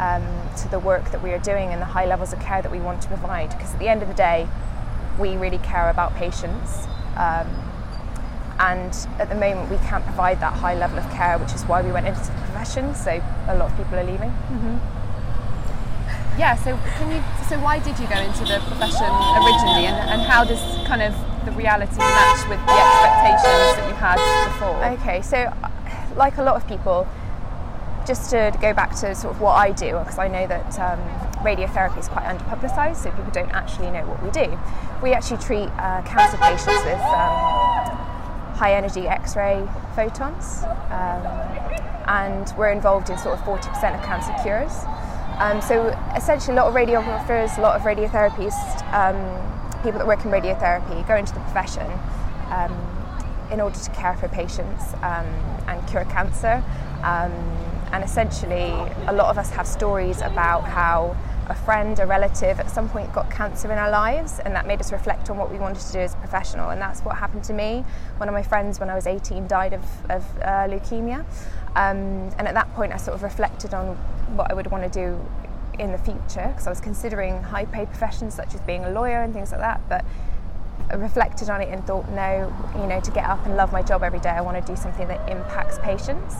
um, 0.00 0.24
to 0.56 0.68
the 0.68 0.78
work 0.78 1.10
that 1.10 1.22
we 1.22 1.32
are 1.32 1.38
doing 1.38 1.68
and 1.68 1.80
the 1.80 1.86
high 1.86 2.06
levels 2.06 2.32
of 2.32 2.40
care 2.40 2.62
that 2.62 2.72
we 2.72 2.80
want 2.80 3.02
to 3.02 3.08
provide. 3.08 3.50
Because 3.50 3.74
at 3.74 3.78
the 3.78 3.88
end 3.88 4.02
of 4.02 4.08
the 4.08 4.14
day, 4.14 4.48
we 5.18 5.36
really 5.36 5.58
care 5.58 5.90
about 5.90 6.14
patients. 6.14 6.86
Um, 7.16 7.46
and 8.58 8.92
at 9.18 9.28
the 9.28 9.34
moment, 9.34 9.70
we 9.70 9.76
can't 9.88 10.04
provide 10.04 10.40
that 10.40 10.54
high 10.54 10.74
level 10.74 10.98
of 10.98 11.08
care, 11.10 11.38
which 11.38 11.52
is 11.52 11.62
why 11.64 11.82
we 11.82 11.92
went 11.92 12.06
into 12.06 12.20
the 12.20 12.32
profession. 12.32 12.94
So 12.94 13.22
a 13.48 13.56
lot 13.56 13.70
of 13.70 13.76
people 13.76 13.98
are 13.98 14.04
leaving. 14.04 14.32
Yeah, 16.38 16.54
so 16.56 16.76
can 16.98 17.10
you 17.10 17.22
so 17.48 17.58
why 17.60 17.78
did 17.78 17.98
you 17.98 18.06
go 18.08 18.18
into 18.20 18.44
the 18.44 18.60
profession 18.60 19.08
originally 19.40 19.86
and, 19.86 19.96
and 20.10 20.22
how 20.22 20.44
does 20.44 20.60
kind 20.86 21.00
of 21.00 21.14
the 21.46 21.52
reality 21.52 21.96
match 21.96 22.48
with 22.48 22.60
the 22.66 22.76
expectations 22.76 23.76
that 23.76 23.88
you 23.88 23.94
had 23.94 24.18
before? 24.52 24.84
Okay, 25.00 25.22
so 25.22 25.52
like 26.16 26.36
a 26.36 26.42
lot 26.42 26.56
of 26.56 26.66
people, 26.68 27.08
just 28.06 28.30
to 28.30 28.56
go 28.60 28.74
back 28.74 28.94
to 28.96 29.14
sort 29.14 29.34
of 29.34 29.40
what 29.40 29.52
I 29.52 29.72
do, 29.72 29.98
because 29.98 30.18
I 30.18 30.28
know 30.28 30.46
that 30.46 30.78
um, 30.78 31.00
radiotherapy 31.44 31.98
is 31.98 32.08
quite 32.08 32.24
underpublicised, 32.24 32.96
so 32.96 33.10
people 33.12 33.30
don't 33.32 33.52
actually 33.52 33.90
know 33.90 34.06
what 34.06 34.22
we 34.22 34.30
do. 34.30 34.58
We 35.02 35.12
actually 35.12 35.38
treat 35.38 35.70
uh, 35.78 36.02
cancer 36.02 36.36
patients 36.36 36.84
with 36.84 37.00
um, 37.00 38.05
high 38.56 38.74
energy 38.74 39.06
X 39.06 39.36
ray 39.36 39.66
photons, 39.94 40.64
um, 40.90 41.22
and 42.08 42.52
we're 42.56 42.72
involved 42.72 43.10
in 43.10 43.18
sort 43.18 43.38
of 43.38 43.44
40% 43.44 43.94
of 43.94 44.02
cancer 44.04 44.34
cures. 44.42 44.84
Um, 45.38 45.60
so 45.60 45.88
essentially, 46.16 46.56
a 46.56 46.60
lot 46.60 46.68
of 46.68 46.74
radiographers, 46.74 47.58
a 47.58 47.60
lot 47.60 47.76
of 47.76 47.82
radiotherapists, 47.82 48.82
um, 48.92 49.82
people 49.82 49.98
that 49.98 50.06
work 50.06 50.24
in 50.24 50.30
radiotherapy 50.30 51.06
go 51.06 51.16
into 51.16 51.34
the 51.34 51.40
profession 51.40 51.86
in 53.50 53.60
order 53.60 53.78
to 53.78 53.90
care 53.90 54.16
for 54.16 54.28
patients 54.28 54.94
um, 55.02 55.26
and 55.68 55.86
cure 55.88 56.04
cancer. 56.06 56.62
Um, 57.02 57.32
and 57.92 58.02
essentially, 58.02 58.72
a 59.06 59.12
lot 59.12 59.30
of 59.30 59.38
us 59.38 59.50
have 59.50 59.66
stories 59.66 60.20
about 60.20 60.64
how 60.64 61.16
a 61.48 61.54
friend, 61.54 61.98
a 61.98 62.06
relative 62.06 62.58
at 62.58 62.70
some 62.70 62.88
point 62.88 63.12
got 63.12 63.30
cancer 63.30 63.70
in 63.72 63.78
our 63.78 63.90
lives, 63.90 64.40
and 64.40 64.54
that 64.54 64.66
made 64.66 64.80
us 64.80 64.92
reflect 64.92 65.30
on 65.30 65.36
what 65.36 65.50
we 65.50 65.58
wanted 65.58 65.80
to 65.80 65.92
do 65.92 65.98
as 66.00 66.14
a 66.14 66.16
professional. 66.16 66.70
And 66.70 66.80
that's 66.80 67.00
what 67.00 67.16
happened 67.16 67.44
to 67.44 67.52
me. 67.52 67.84
One 68.16 68.28
of 68.28 68.32
my 68.32 68.42
friends, 68.42 68.80
when 68.80 68.90
I 68.90 68.94
was 68.94 69.06
18, 69.06 69.46
died 69.46 69.72
of, 69.72 69.84
of 70.10 70.24
uh, 70.38 70.66
leukemia. 70.68 71.24
Um, 71.76 72.30
and 72.38 72.48
at 72.48 72.54
that 72.54 72.72
point, 72.74 72.92
I 72.92 72.96
sort 72.96 73.14
of 73.14 73.22
reflected 73.22 73.74
on 73.74 73.96
what 74.36 74.50
I 74.50 74.54
would 74.54 74.70
want 74.70 74.90
to 74.90 74.90
do 74.90 75.20
in 75.78 75.92
the 75.92 75.98
future 75.98 76.46
because 76.48 76.66
I 76.66 76.70
was 76.70 76.80
considering 76.80 77.42
high 77.42 77.66
paid 77.66 77.88
professions 77.88 78.34
such 78.34 78.54
as 78.54 78.60
being 78.62 78.84
a 78.84 78.90
lawyer 78.90 79.22
and 79.22 79.32
things 79.32 79.50
like 79.52 79.60
that. 79.60 79.80
But 79.88 80.04
I 80.90 80.94
reflected 80.94 81.50
on 81.50 81.60
it 81.60 81.68
and 81.68 81.86
thought, 81.86 82.08
no, 82.10 82.52
you 82.76 82.86
know, 82.86 83.00
to 83.00 83.10
get 83.10 83.24
up 83.24 83.44
and 83.46 83.56
love 83.56 83.72
my 83.72 83.82
job 83.82 84.02
every 84.02 84.20
day, 84.20 84.30
I 84.30 84.40
want 84.40 84.64
to 84.64 84.72
do 84.72 84.76
something 84.76 85.06
that 85.08 85.28
impacts 85.28 85.78
patients 85.80 86.36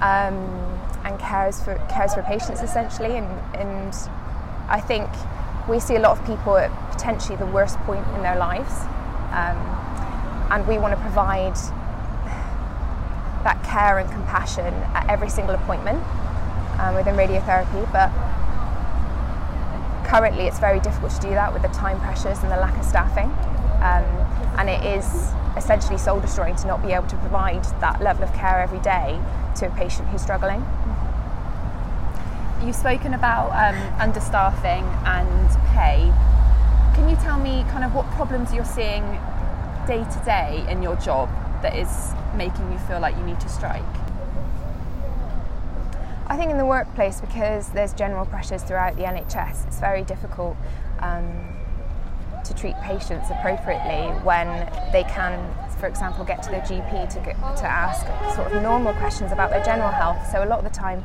um, 0.00 0.36
and 1.04 1.18
cares 1.18 1.62
for 1.62 1.74
cares 1.88 2.14
for 2.14 2.22
patients 2.22 2.62
essentially. 2.62 3.16
And, 3.16 3.56
and 3.56 3.94
I 4.68 4.80
think 4.80 5.08
we 5.68 5.80
see 5.80 5.96
a 5.96 6.00
lot 6.00 6.18
of 6.18 6.26
people 6.26 6.56
at 6.56 6.70
potentially 6.90 7.36
the 7.36 7.46
worst 7.46 7.78
point 7.80 8.06
in 8.14 8.22
their 8.22 8.36
lives, 8.36 8.72
um, 9.30 9.58
and 10.50 10.66
we 10.66 10.78
want 10.78 10.94
to 10.94 11.00
provide 11.00 11.56
that 13.44 13.62
care 13.62 13.98
and 13.98 14.10
compassion 14.10 14.66
at 14.94 15.08
every 15.08 15.28
single 15.28 15.54
appointment 15.54 16.02
um, 16.80 16.94
within 16.94 17.14
radiotherapy. 17.14 17.90
But 17.92 18.10
currently, 20.06 20.46
it's 20.46 20.58
very 20.58 20.80
difficult 20.80 21.12
to 21.12 21.20
do 21.20 21.30
that 21.30 21.52
with 21.52 21.62
the 21.62 21.68
time 21.68 22.00
pressures 22.00 22.42
and 22.42 22.50
the 22.50 22.56
lack 22.56 22.76
of 22.76 22.84
staffing, 22.84 23.30
um, 23.82 24.04
and 24.58 24.68
it 24.68 24.84
is 24.84 25.30
essentially 25.56 25.98
soul 25.98 26.20
destroying 26.20 26.54
to 26.56 26.66
not 26.66 26.82
be 26.82 26.92
able 26.92 27.06
to 27.06 27.16
provide 27.16 27.64
that 27.80 28.00
level 28.02 28.24
of 28.24 28.32
care 28.34 28.60
every 28.60 28.80
day 28.80 29.20
to 29.56 29.66
a 29.66 29.70
patient 29.70 30.08
who's 30.08 30.22
struggling. 30.22 30.64
You've 32.64 32.74
spoken 32.74 33.14
about 33.14 33.50
um, 33.52 33.76
understaffing 34.00 34.82
and 35.06 35.48
pay. 35.68 36.12
Can 36.94 37.08
you 37.08 37.16
tell 37.16 37.38
me 37.38 37.64
kind 37.70 37.84
of 37.84 37.94
what 37.94 38.10
problems 38.12 38.52
you're 38.52 38.64
seeing 38.64 39.02
day 39.86 40.04
to 40.04 40.22
day 40.24 40.64
in 40.68 40.82
your 40.82 40.96
job 40.96 41.28
that 41.62 41.76
is 41.76 42.12
making 42.34 42.72
you 42.72 42.78
feel 42.80 42.98
like 42.98 43.16
you 43.16 43.22
need 43.24 43.40
to 43.40 43.48
strike? 43.48 43.82
I 46.28 46.36
think 46.36 46.50
in 46.50 46.58
the 46.58 46.66
workplace, 46.66 47.20
because 47.20 47.68
there's 47.68 47.92
general 47.92 48.26
pressures 48.26 48.62
throughout 48.62 48.96
the 48.96 49.02
NHS, 49.02 49.66
it's 49.68 49.78
very 49.78 50.02
difficult 50.02 50.56
um, 50.98 51.56
to 52.44 52.54
treat 52.54 52.74
patients 52.80 53.28
appropriately 53.30 54.08
when 54.24 54.48
they 54.92 55.04
can, 55.04 55.54
for 55.78 55.86
example, 55.86 56.24
get 56.24 56.42
to 56.42 56.50
their 56.50 56.62
GP 56.62 57.08
to, 57.10 57.20
get, 57.20 57.36
to 57.56 57.64
ask 57.64 58.06
sort 58.34 58.50
of 58.50 58.62
normal 58.62 58.92
questions 58.94 59.30
about 59.30 59.50
their 59.50 59.62
general 59.64 59.90
health. 59.90 60.18
So 60.32 60.42
a 60.42 60.46
lot 60.46 60.58
of 60.58 60.64
the 60.64 60.70
time, 60.70 61.04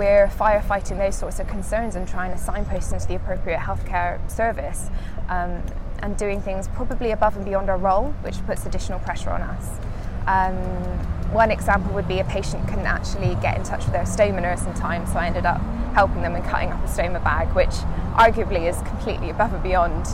we're 0.00 0.28
firefighting 0.28 0.96
those 0.96 1.14
sorts 1.14 1.40
of 1.40 1.46
concerns 1.46 1.94
and 1.94 2.08
trying 2.08 2.32
to 2.32 2.38
signpost 2.38 2.90
them 2.90 2.98
to 2.98 3.06
the 3.06 3.16
appropriate 3.16 3.58
healthcare 3.58 4.18
service 4.30 4.88
um, 5.28 5.62
and 5.98 6.16
doing 6.16 6.40
things 6.40 6.68
probably 6.68 7.10
above 7.10 7.36
and 7.36 7.44
beyond 7.44 7.68
our 7.68 7.76
role, 7.76 8.12
which 8.22 8.42
puts 8.46 8.64
additional 8.64 8.98
pressure 9.00 9.28
on 9.28 9.42
us. 9.42 9.78
Um, 10.26 10.56
one 11.34 11.50
example 11.50 11.92
would 11.92 12.08
be 12.08 12.18
a 12.18 12.24
patient 12.24 12.66
couldn't 12.66 12.86
actually 12.86 13.34
get 13.42 13.58
in 13.58 13.62
touch 13.62 13.84
with 13.84 13.92
their 13.92 14.04
stoma 14.04 14.40
nurse 14.40 14.64
in 14.64 14.72
time, 14.72 15.06
so 15.06 15.18
I 15.18 15.26
ended 15.26 15.44
up 15.44 15.60
helping 15.92 16.22
them 16.22 16.34
and 16.34 16.42
cutting 16.46 16.70
up 16.70 16.82
a 16.82 16.88
stoma 16.88 17.22
bag, 17.22 17.48
which 17.54 17.76
arguably 18.16 18.70
is 18.70 18.80
completely 18.88 19.28
above 19.28 19.52
and 19.52 19.62
beyond 19.62 20.06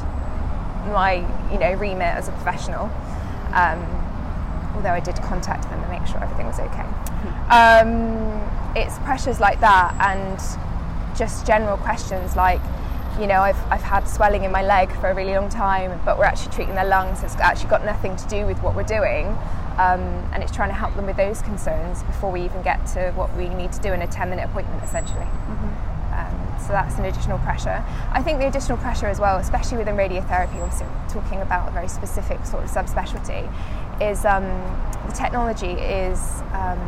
my 0.92 1.24
you 1.52 1.60
know 1.60 1.72
remit 1.74 2.02
as 2.02 2.26
a 2.26 2.32
professional. 2.32 2.90
Um, 3.52 3.86
although 4.74 4.90
I 4.90 5.00
did 5.00 5.14
contact 5.22 5.62
them 5.70 5.80
and 5.80 5.90
make 5.92 6.08
sure 6.08 6.20
everything 6.20 6.46
was 6.46 6.58
okay. 6.58 6.86
Um, 7.50 8.65
it's 8.74 8.98
pressures 9.00 9.40
like 9.40 9.60
that 9.60 9.94
and 10.00 10.38
just 11.16 11.46
general 11.46 11.76
questions 11.78 12.36
like, 12.36 12.60
you 13.18 13.26
know, 13.26 13.40
I've, 13.40 13.58
I've 13.70 13.82
had 13.82 14.04
swelling 14.04 14.44
in 14.44 14.52
my 14.52 14.62
leg 14.62 14.92
for 15.00 15.08
a 15.08 15.14
really 15.14 15.32
long 15.34 15.48
time, 15.48 15.98
but 16.04 16.18
we're 16.18 16.24
actually 16.24 16.52
treating 16.52 16.74
their 16.74 16.84
lungs. 16.84 17.22
It's 17.22 17.34
actually 17.36 17.70
got 17.70 17.84
nothing 17.84 18.16
to 18.16 18.28
do 18.28 18.44
with 18.44 18.62
what 18.62 18.74
we're 18.74 18.82
doing. 18.82 19.26
Um, 19.78 20.00
and 20.32 20.42
it's 20.42 20.52
trying 20.52 20.70
to 20.70 20.74
help 20.74 20.94
them 20.96 21.06
with 21.06 21.16
those 21.16 21.42
concerns 21.42 22.02
before 22.02 22.32
we 22.32 22.42
even 22.42 22.62
get 22.62 22.84
to 22.88 23.12
what 23.12 23.34
we 23.36 23.48
need 23.48 23.72
to 23.72 23.80
do 23.80 23.92
in 23.92 24.02
a 24.02 24.06
10 24.06 24.30
minute 24.30 24.44
appointment, 24.44 24.82
essentially. 24.82 25.26
Um, 26.16 26.54
so 26.58 26.68
that's 26.68 26.96
an 26.98 27.04
additional 27.04 27.38
pressure. 27.38 27.84
I 28.10 28.22
think 28.22 28.38
the 28.38 28.48
additional 28.48 28.78
pressure 28.78 29.06
as 29.06 29.20
well, 29.20 29.36
especially 29.36 29.76
within 29.76 29.96
radiotherapy, 29.96 30.60
also 30.62 30.86
talking 31.10 31.42
about 31.42 31.68
a 31.68 31.72
very 31.72 31.88
specific 31.88 32.44
sort 32.46 32.64
of 32.64 32.70
subspecialty, 32.70 33.44
is 34.00 34.24
um, 34.24 34.44
the 35.06 35.12
technology 35.12 35.72
is 35.72 36.40
um, 36.52 36.80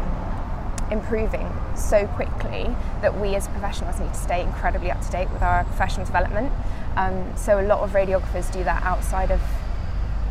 improving 0.90 1.46
so 1.78 2.06
quickly 2.08 2.64
that 3.00 3.18
we 3.20 3.34
as 3.34 3.48
professionals 3.48 3.98
need 4.00 4.12
to 4.12 4.18
stay 4.18 4.42
incredibly 4.42 4.90
up 4.90 5.00
to 5.00 5.10
date 5.10 5.30
with 5.30 5.42
our 5.42 5.64
professional 5.64 6.04
development. 6.04 6.52
Um, 6.96 7.32
so 7.36 7.60
a 7.60 7.62
lot 7.62 7.80
of 7.80 7.92
radiographers 7.92 8.52
do 8.52 8.64
that 8.64 8.82
outside 8.82 9.30
of 9.30 9.40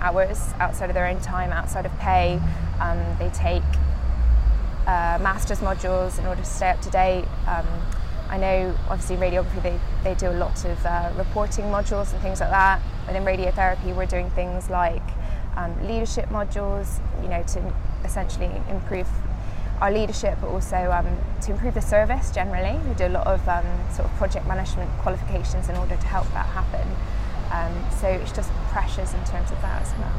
hours, 0.02 0.54
outside 0.60 0.90
of 0.90 0.94
their 0.94 1.08
own 1.08 1.20
time, 1.22 1.52
outside 1.52 1.86
of 1.86 1.98
pay. 2.00 2.40
Um, 2.80 3.00
they 3.20 3.30
take 3.30 3.64
uh, 4.86 5.20
master's 5.22 5.60
modules 5.60 6.20
in 6.20 6.26
order 6.26 6.42
to 6.42 6.48
stay 6.48 6.70
up 6.70 6.82
to 6.82 6.90
date. 6.90 7.26
Um, 7.48 7.66
I 8.30 8.38
know 8.38 8.76
obviously 8.90 9.16
radiography 9.16 9.64
they, 9.64 9.80
they 10.04 10.16
do 10.16 10.30
a 10.30 10.38
lot 10.38 10.66
of 10.66 10.86
uh, 10.86 11.12
reporting 11.16 11.66
modules 11.66 12.12
and 12.14 12.22
things 12.22 12.42
like 12.42 12.50
that. 12.50 12.82
But 13.06 13.16
in 13.16 13.24
radiotherapy 13.24 13.96
we're 13.96 14.06
doing 14.06 14.30
things 14.32 14.70
like 14.70 15.04
um, 15.56 15.76
leadership 15.88 16.30
modules, 16.30 17.00
you 17.24 17.30
know, 17.30 17.42
to 17.44 17.74
essentially 18.04 18.52
improve 18.70 19.08
our 19.82 19.92
leadership, 19.92 20.38
but 20.42 20.48
also 20.48 20.92
um, 20.92 21.08
to 21.42 21.52
improve 21.52 21.74
the 21.74 21.82
service 21.82 22.32
generally. 22.32 22.78
We 22.88 22.96
do 22.96 23.08
a 23.08 23.10
lot 23.10 23.28
of 23.28 23.48
um, 23.48 23.66
sort 23.92 24.10
of 24.10 24.16
project 24.16 24.48
management 24.48 24.90
qualifications 25.00 25.70
in 25.70 25.76
order 25.76 25.96
to 25.96 26.08
help 26.08 26.28
that 26.34 26.48
happen. 26.48 26.88
Um, 27.52 27.92
so 28.00 28.08
it's 28.08 28.32
just 28.32 28.52
pressures 28.72 29.14
in 29.14 29.24
terms 29.26 29.52
of 29.52 29.62
that 29.62 29.82
as 29.82 29.92
well. 30.00 30.14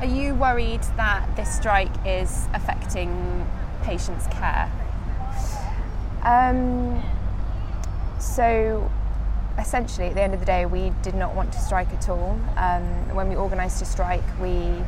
Are 0.00 0.06
you 0.06 0.34
worried 0.34 0.82
that 0.96 1.28
this 1.36 1.54
strike 1.54 1.92
is 2.04 2.46
affecting 2.54 3.46
patients' 3.82 4.26
care? 4.26 4.70
Um, 6.24 7.02
so 8.18 8.90
essentially, 9.58 10.08
at 10.08 10.14
the 10.14 10.22
end 10.22 10.34
of 10.34 10.40
the 10.40 10.46
day, 10.46 10.66
we 10.66 10.92
did 11.02 11.14
not 11.14 11.34
want 11.34 11.52
to 11.52 11.60
strike 11.60 11.92
at 11.92 12.08
all. 12.08 12.38
Um, 12.56 13.14
when 13.14 13.28
we 13.28 13.36
organised 13.36 13.80
a 13.82 13.84
strike, 13.84 14.24
we 14.40 14.82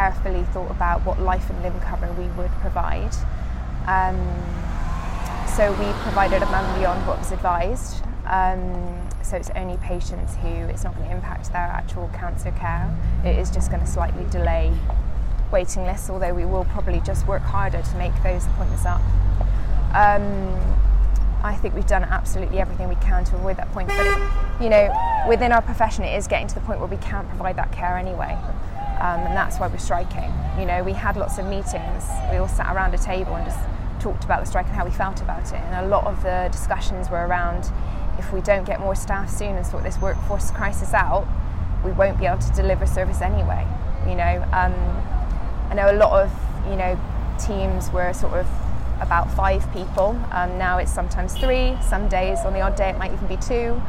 carefully 0.00 0.44
thought 0.44 0.70
about 0.70 1.04
what 1.04 1.20
life 1.20 1.50
and 1.50 1.62
limb 1.62 1.78
cover 1.80 2.10
we 2.14 2.26
would 2.38 2.50
provide. 2.62 3.14
Um, 3.86 4.16
so 5.46 5.72
we 5.72 5.92
provided 6.00 6.42
above 6.42 6.64
and 6.64 6.80
beyond 6.80 7.06
what 7.06 7.18
was 7.18 7.32
advised. 7.32 8.02
Um, 8.24 8.62
so 9.22 9.36
it's 9.36 9.50
only 9.54 9.76
patients 9.76 10.36
who 10.36 10.48
it's 10.48 10.84
not 10.84 10.96
going 10.96 11.10
to 11.10 11.14
impact 11.14 11.52
their 11.52 11.68
actual 11.80 12.08
cancer 12.14 12.50
care. 12.52 12.88
It 13.26 13.36
is 13.36 13.50
just 13.50 13.70
going 13.70 13.82
to 13.82 13.86
slightly 13.86 14.24
delay 14.30 14.72
waiting 15.52 15.84
lists, 15.84 16.08
although 16.08 16.32
we 16.32 16.46
will 16.46 16.64
probably 16.64 17.00
just 17.00 17.26
work 17.26 17.42
harder 17.42 17.82
to 17.82 17.96
make 17.96 18.14
those 18.22 18.46
appointments 18.46 18.86
up. 18.86 19.02
Um, 19.92 20.56
I 21.42 21.54
think 21.60 21.74
we've 21.74 21.86
done 21.86 22.04
absolutely 22.04 22.58
everything 22.58 22.88
we 22.88 22.94
can 22.96 23.24
to 23.24 23.36
avoid 23.36 23.58
that 23.58 23.70
point. 23.72 23.88
But 23.88 24.06
it, 24.06 24.62
you 24.62 24.70
know, 24.70 24.88
within 25.28 25.52
our 25.52 25.60
profession, 25.60 26.04
it 26.04 26.16
is 26.16 26.26
getting 26.26 26.46
to 26.48 26.54
the 26.54 26.62
point 26.62 26.78
where 26.80 26.88
we 26.88 26.96
can't 26.98 27.28
provide 27.28 27.56
that 27.56 27.70
care 27.72 27.98
anyway, 27.98 28.38
um, 29.00 29.20
and 29.20 29.36
that's 29.36 29.58
why 29.58 29.66
we're 29.66 29.78
striking. 29.78 30.32
You 30.58 30.66
know, 30.66 30.82
we 30.82 30.92
had 30.92 31.16
lots 31.16 31.38
of 31.38 31.46
meetings. 31.46 32.04
We 32.30 32.36
all 32.36 32.48
sat 32.48 32.74
around 32.74 32.94
a 32.94 32.98
table 32.98 33.34
and 33.34 33.46
just 33.46 33.58
talked 34.00 34.24
about 34.24 34.40
the 34.40 34.46
strike 34.46 34.66
and 34.66 34.74
how 34.74 34.84
we 34.84 34.90
felt 34.90 35.20
about 35.20 35.46
it. 35.52 35.60
And 35.60 35.86
a 35.86 35.88
lot 35.88 36.04
of 36.04 36.22
the 36.22 36.48
discussions 36.52 37.10
were 37.10 37.26
around 37.26 37.70
if 38.18 38.32
we 38.32 38.40
don't 38.42 38.64
get 38.64 38.80
more 38.80 38.94
staff 38.94 39.30
soon 39.30 39.56
and 39.56 39.66
sort 39.66 39.82
this 39.82 39.98
workforce 39.98 40.50
crisis 40.50 40.92
out, 40.92 41.26
we 41.84 41.92
won't 41.92 42.18
be 42.18 42.26
able 42.26 42.38
to 42.38 42.52
deliver 42.52 42.86
service 42.86 43.22
anyway. 43.22 43.66
You 44.06 44.14
know, 44.14 44.44
um, 44.52 44.74
I 45.70 45.74
know 45.74 45.90
a 45.90 45.96
lot 45.96 46.12
of 46.12 46.30
you 46.68 46.76
know 46.76 46.98
teams 47.38 47.90
were 47.90 48.12
sort 48.12 48.34
of 48.34 48.46
about 49.00 49.32
five 49.32 49.70
people. 49.72 50.20
Um, 50.30 50.58
now 50.58 50.78
it's 50.78 50.92
sometimes 50.92 51.34
three. 51.34 51.76
Some 51.82 52.08
days, 52.08 52.40
on 52.40 52.52
the 52.52 52.60
odd 52.60 52.76
day, 52.76 52.90
it 52.90 52.98
might 52.98 53.12
even 53.12 53.26
be 53.26 53.36
two. 53.36 53.80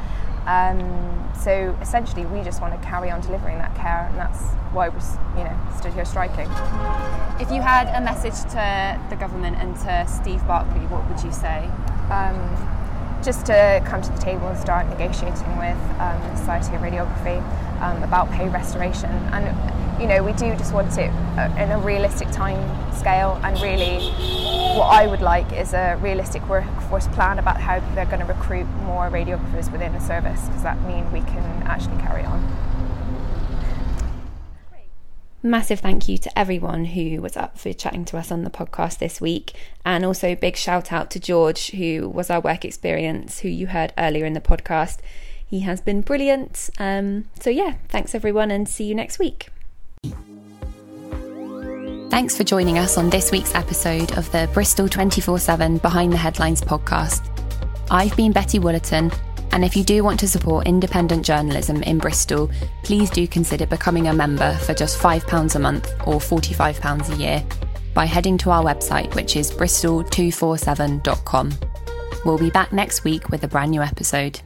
Um, 0.47 1.31
so 1.39 1.77
essentially, 1.81 2.25
we 2.25 2.43
just 2.43 2.61
want 2.61 2.79
to 2.79 2.87
carry 2.87 3.11
on 3.11 3.21
delivering 3.21 3.57
that 3.59 3.75
care, 3.75 4.07
and 4.09 4.17
that's 4.17 4.41
why 4.73 4.89
we're 4.89 4.99
you 5.37 5.43
know 5.43 5.57
stood 5.77 5.93
here 5.93 6.05
striking. 6.05 6.49
If 7.39 7.51
you 7.51 7.61
had 7.61 7.87
a 7.95 8.01
message 8.01 8.41
to 8.51 8.99
the 9.09 9.15
government 9.15 9.57
and 9.57 9.75
to 9.77 10.05
Steve 10.07 10.45
Barclay, 10.47 10.85
what 10.87 11.07
would 11.09 11.23
you 11.23 11.31
say? 11.31 11.69
Um, 12.09 12.37
just 13.23 13.45
to 13.45 13.81
come 13.85 14.01
to 14.01 14.11
the 14.11 14.17
table 14.19 14.47
and 14.47 14.57
start 14.57 14.87
negotiating 14.89 15.57
with 15.57 15.77
um, 15.99 16.19
the 16.21 16.35
Society 16.35 16.75
of 16.75 16.81
Radiography 16.81 17.37
um, 17.81 18.01
about 18.03 18.31
pay 18.31 18.49
restoration. 18.49 19.11
And 19.31 19.45
you 19.99 20.07
know, 20.07 20.23
we 20.23 20.33
do 20.33 20.55
just 20.55 20.73
want 20.73 20.97
it 20.97 21.11
uh, 21.37 21.53
in 21.57 21.71
a 21.71 21.77
realistic 21.79 22.29
time 22.31 22.59
scale. 22.93 23.39
And 23.43 23.59
really, 23.61 23.99
what 24.77 24.87
I 24.87 25.07
would 25.07 25.21
like 25.21 25.51
is 25.53 25.73
a 25.73 25.97
realistic 26.01 26.47
workforce 26.47 27.07
plan 27.09 27.39
about 27.39 27.59
how 27.59 27.79
they're 27.93 28.05
going 28.05 28.19
to 28.19 28.25
recruit 28.25 28.65
more 28.83 29.09
radiographers 29.09 29.71
within 29.71 29.93
the 29.93 29.99
service, 29.99 30.45
because 30.47 30.63
that 30.63 30.81
means 30.87 31.11
we 31.11 31.21
can 31.21 31.63
actually 31.63 31.97
carry 31.97 32.23
on. 32.23 32.41
Massive 35.43 35.79
thank 35.79 36.07
you 36.07 36.19
to 36.19 36.37
everyone 36.37 36.85
who 36.85 37.19
was 37.19 37.35
up 37.35 37.57
for 37.57 37.73
chatting 37.73 38.05
to 38.05 38.17
us 38.17 38.31
on 38.31 38.43
the 38.43 38.51
podcast 38.51 38.99
this 38.99 39.19
week. 39.19 39.53
And 39.83 40.05
also, 40.05 40.35
big 40.35 40.55
shout 40.55 40.91
out 40.91 41.09
to 41.11 41.19
George, 41.19 41.71
who 41.71 42.07
was 42.09 42.29
our 42.29 42.39
work 42.39 42.63
experience, 42.63 43.39
who 43.39 43.47
you 43.47 43.67
heard 43.67 43.91
earlier 43.97 44.25
in 44.25 44.33
the 44.33 44.41
podcast. 44.41 44.99
He 45.43 45.61
has 45.61 45.81
been 45.81 46.01
brilliant. 46.01 46.69
Um, 46.77 47.25
so, 47.39 47.49
yeah, 47.49 47.75
thanks 47.89 48.13
everyone, 48.13 48.51
and 48.51 48.69
see 48.69 48.83
you 48.83 48.93
next 48.93 49.17
week. 49.17 49.49
Thanks 52.11 52.35
for 52.35 52.43
joining 52.43 52.77
us 52.77 52.97
on 52.97 53.09
this 53.09 53.31
week's 53.31 53.55
episode 53.55 54.17
of 54.17 54.29
the 54.33 54.49
Bristol 54.53 54.89
24 54.89 55.39
7 55.39 55.77
Behind 55.77 56.11
the 56.11 56.17
Headlines 56.17 56.61
podcast. 56.61 57.25
I've 57.89 58.13
been 58.17 58.33
Betty 58.33 58.59
Woolerton 58.59 59.17
and 59.53 59.63
if 59.63 59.77
you 59.77 59.85
do 59.85 60.03
want 60.03 60.19
to 60.19 60.27
support 60.27 60.67
independent 60.67 61.25
journalism 61.25 61.81
in 61.83 61.99
Bristol, 61.99 62.51
please 62.83 63.09
do 63.09 63.25
consider 63.29 63.65
becoming 63.65 64.09
a 64.09 64.13
member 64.13 64.57
for 64.57 64.73
just 64.73 64.99
£5 64.99 65.55
a 65.55 65.59
month 65.59 65.89
or 66.05 66.15
£45 66.15 67.13
a 67.13 67.15
year 67.15 67.41
by 67.93 68.03
heading 68.03 68.37
to 68.39 68.49
our 68.49 68.61
website, 68.61 69.15
which 69.15 69.37
is 69.37 69.49
bristol247.com. 69.49 71.53
We'll 72.25 72.37
be 72.37 72.49
back 72.49 72.73
next 72.73 73.05
week 73.05 73.29
with 73.29 73.45
a 73.45 73.47
brand 73.47 73.71
new 73.71 73.81
episode. 73.81 74.41